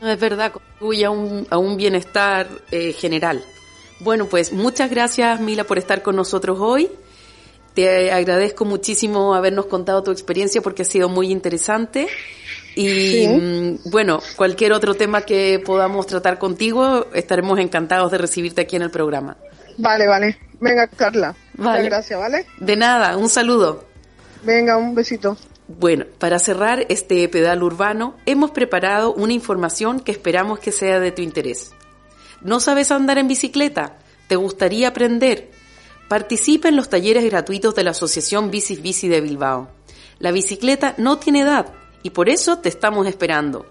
No, 0.00 0.08
Es 0.10 0.20
verdad, 0.20 0.52
contribuye 0.52 1.04
a 1.04 1.10
un, 1.10 1.46
a 1.50 1.58
un 1.58 1.76
bienestar 1.76 2.48
eh, 2.70 2.92
general. 2.92 3.42
Bueno, 4.00 4.26
pues 4.26 4.52
muchas 4.52 4.90
gracias 4.90 5.40
Mila 5.40 5.64
por 5.64 5.78
estar 5.78 6.02
con 6.02 6.14
nosotros 6.16 6.58
hoy. 6.60 6.88
Te 7.74 8.10
agradezco 8.12 8.64
muchísimo 8.64 9.34
habernos 9.34 9.66
contado 9.66 10.02
tu 10.02 10.10
experiencia 10.10 10.60
porque 10.60 10.82
ha 10.82 10.84
sido 10.84 11.08
muy 11.08 11.30
interesante. 11.30 12.08
Y 12.74 12.88
Sí. 12.88 13.28
mm, 13.28 13.90
bueno, 13.90 14.20
cualquier 14.36 14.72
otro 14.72 14.94
tema 14.94 15.22
que 15.22 15.60
podamos 15.64 16.06
tratar 16.06 16.38
contigo, 16.38 17.06
estaremos 17.12 17.58
encantados 17.58 18.10
de 18.12 18.18
recibirte 18.18 18.60
aquí 18.62 18.76
en 18.76 18.82
el 18.82 18.90
programa. 18.90 19.36
Vale, 19.78 20.06
vale. 20.06 20.38
Venga, 20.60 20.86
Carla. 20.88 21.34
Vale. 21.54 21.78
Muchas 21.78 21.84
gracias, 21.84 22.20
¿vale? 22.20 22.46
De 22.58 22.76
nada, 22.76 23.16
un 23.16 23.28
saludo. 23.28 23.84
Venga, 24.44 24.76
un 24.76 24.94
besito. 24.94 25.36
Bueno, 25.68 26.06
para 26.18 26.38
cerrar 26.38 26.86
este 26.88 27.28
pedal 27.28 27.62
urbano, 27.62 28.16
hemos 28.24 28.52
preparado 28.52 29.12
una 29.12 29.34
información 29.34 30.00
que 30.00 30.12
esperamos 30.12 30.60
que 30.60 30.72
sea 30.72 30.98
de 30.98 31.12
tu 31.12 31.20
interés. 31.20 31.72
¿No 32.40 32.58
sabes 32.58 32.90
andar 32.90 33.18
en 33.18 33.28
bicicleta? 33.28 33.98
¿Te 34.28 34.36
gustaría 34.36 34.88
aprender? 34.88 35.50
Participa 36.08 36.68
en 36.68 36.76
los 36.76 36.88
talleres 36.88 37.22
gratuitos 37.26 37.74
de 37.74 37.84
la 37.84 37.90
Asociación 37.90 38.50
Bicis 38.50 38.80
Bici 38.80 39.08
de 39.08 39.20
Bilbao. 39.20 39.68
La 40.18 40.32
bicicleta 40.32 40.94
no 40.96 41.18
tiene 41.18 41.42
edad 41.42 41.70
y 42.02 42.10
por 42.10 42.30
eso 42.30 42.58
te 42.58 42.70
estamos 42.70 43.06
esperando. 43.06 43.66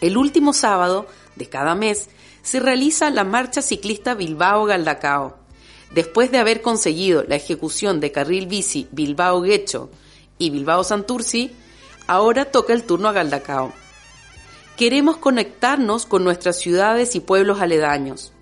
El 0.00 0.16
último 0.16 0.54
sábado 0.54 1.06
de 1.36 1.46
cada 1.46 1.74
mes 1.74 2.08
se 2.42 2.58
realiza 2.58 3.10
la 3.10 3.24
marcha 3.24 3.60
ciclista 3.60 4.14
Bilbao-Galdacao. 4.14 5.36
Después 5.92 6.30
de 6.30 6.38
haber 6.38 6.62
conseguido 6.62 7.22
la 7.28 7.36
ejecución 7.36 8.00
de 8.00 8.12
carril 8.12 8.46
bici 8.46 8.88
Bilbao-Guecho 8.92 9.90
y 10.44 10.50
Bilbao-Santurci, 10.50 11.52
ahora 12.06 12.44
toca 12.46 12.72
el 12.72 12.84
turno 12.84 13.08
a 13.08 13.12
Galdacao. 13.12 13.72
Queremos 14.76 15.16
conectarnos 15.16 16.04
con 16.06 16.24
nuestras 16.24 16.58
ciudades 16.58 17.14
y 17.14 17.20
pueblos 17.20 17.60
aledaños. 17.60 18.32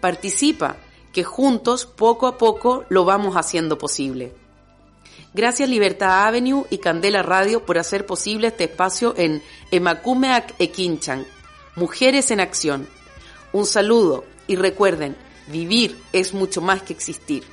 Participa, 0.00 0.76
que 1.12 1.24
juntos, 1.24 1.86
poco 1.86 2.26
a 2.26 2.38
poco, 2.38 2.84
lo 2.88 3.04
vamos 3.04 3.36
haciendo 3.36 3.78
posible. 3.78 4.32
Gracias 5.34 5.68
Libertad 5.68 6.26
Avenue 6.26 6.66
y 6.70 6.78
Candela 6.78 7.22
Radio 7.22 7.64
por 7.64 7.78
hacer 7.78 8.06
posible 8.06 8.48
este 8.48 8.64
espacio 8.64 9.14
en 9.16 9.42
Emakumeak 9.70 10.54
Ekinchan, 10.58 11.26
Mujeres 11.74 12.30
en 12.30 12.40
Acción. 12.40 12.86
Un 13.52 13.66
saludo 13.66 14.24
y 14.46 14.56
recuerden, 14.56 15.16
vivir 15.48 15.98
es 16.12 16.34
mucho 16.34 16.60
más 16.60 16.82
que 16.82 16.92
existir. 16.92 17.44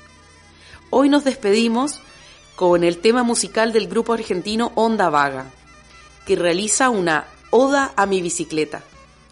Hoy 0.89 1.07
nos 1.07 1.23
despedimos 1.23 2.01
con 2.59 2.83
el 2.83 2.97
tema 2.97 3.23
musical 3.23 3.71
del 3.71 3.87
grupo 3.87 4.11
argentino 4.11 4.73
Onda 4.75 5.09
Vaga, 5.09 5.45
que 6.25 6.35
realiza 6.35 6.89
una 6.89 7.23
Oda 7.51 7.93
a 7.95 8.05
mi 8.05 8.21
bicicleta. 8.21 8.81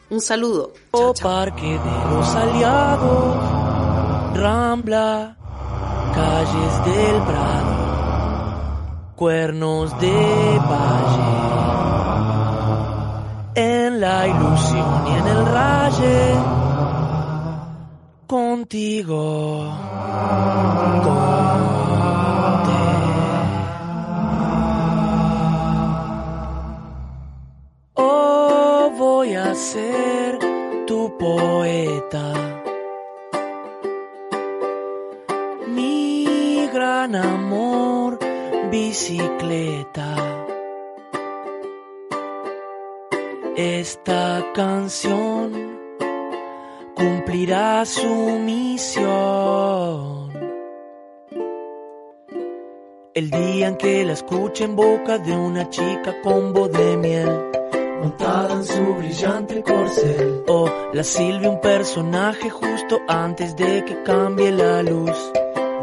Un 0.09 0.21
saludo. 0.21 0.71
Chao. 0.95 1.13
Parque 1.21 1.67
de 1.67 2.09
los 2.09 2.25
Aliados, 2.33 3.35
Rambla, 4.33 5.35
calles 6.15 6.85
del 6.85 7.21
Prado, 7.23 9.11
cuernos 9.17 9.99
de 9.99 10.59
valle. 10.71 11.33
En 13.55 13.99
la 13.99 14.25
ilusión 14.25 15.05
y 15.05 15.11
en 15.11 15.27
el 15.27 15.45
raye, 15.47 16.33
contigo. 18.25 19.67
Oh, 21.09 21.37
ser 29.58 30.38
tu 30.86 31.17
poeta. 31.17 32.34
Mi 35.67 36.70
gran 36.72 37.15
amor, 37.15 38.20
bicicleta. 38.72 40.15
Esta 43.56 44.46
canción 44.54 45.80
cumplirá 46.95 47.84
su 47.86 48.14
misión. 48.49 50.28
El 53.16 53.32
día 53.32 53.70
en 53.70 53.78
que 53.78 54.05
la 54.05 54.14
escuche 54.14 54.66
en 54.66 54.76
boca 54.76 55.18
de 55.18 55.36
una 55.36 55.68
chica 55.72 56.22
con 56.22 56.53
voz 56.53 56.72
de 56.72 56.97
miel 56.97 57.47
montada 58.02 58.54
en 58.54 58.64
su 58.64 58.95
brillante 58.95 59.64
corcel. 59.64 60.43
O 60.48 60.70
la 60.93 61.04
Silvia, 61.04 61.50
un 61.50 61.62
personaje 61.62 62.50
justo 62.50 63.00
antes 63.08 63.56
de 63.56 63.84
que 63.86 64.04
cambie 64.04 64.52
la 64.52 64.84
luz, 64.84 65.32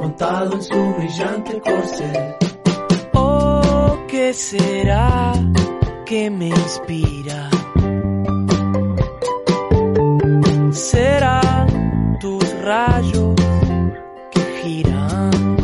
montado 0.01 0.55
en 0.55 0.62
su 0.62 0.95
brillante 0.95 1.61
corcel. 1.61 2.37
Oh, 3.15 3.99
¿qué 4.09 4.33
será 4.33 5.33
que 6.07 6.31
me 6.31 6.49
inspira? 6.49 7.51
Serán 10.73 12.19
tus 12.21 12.45
rayos 12.62 13.35
que 14.31 14.41
giran. 14.62 15.64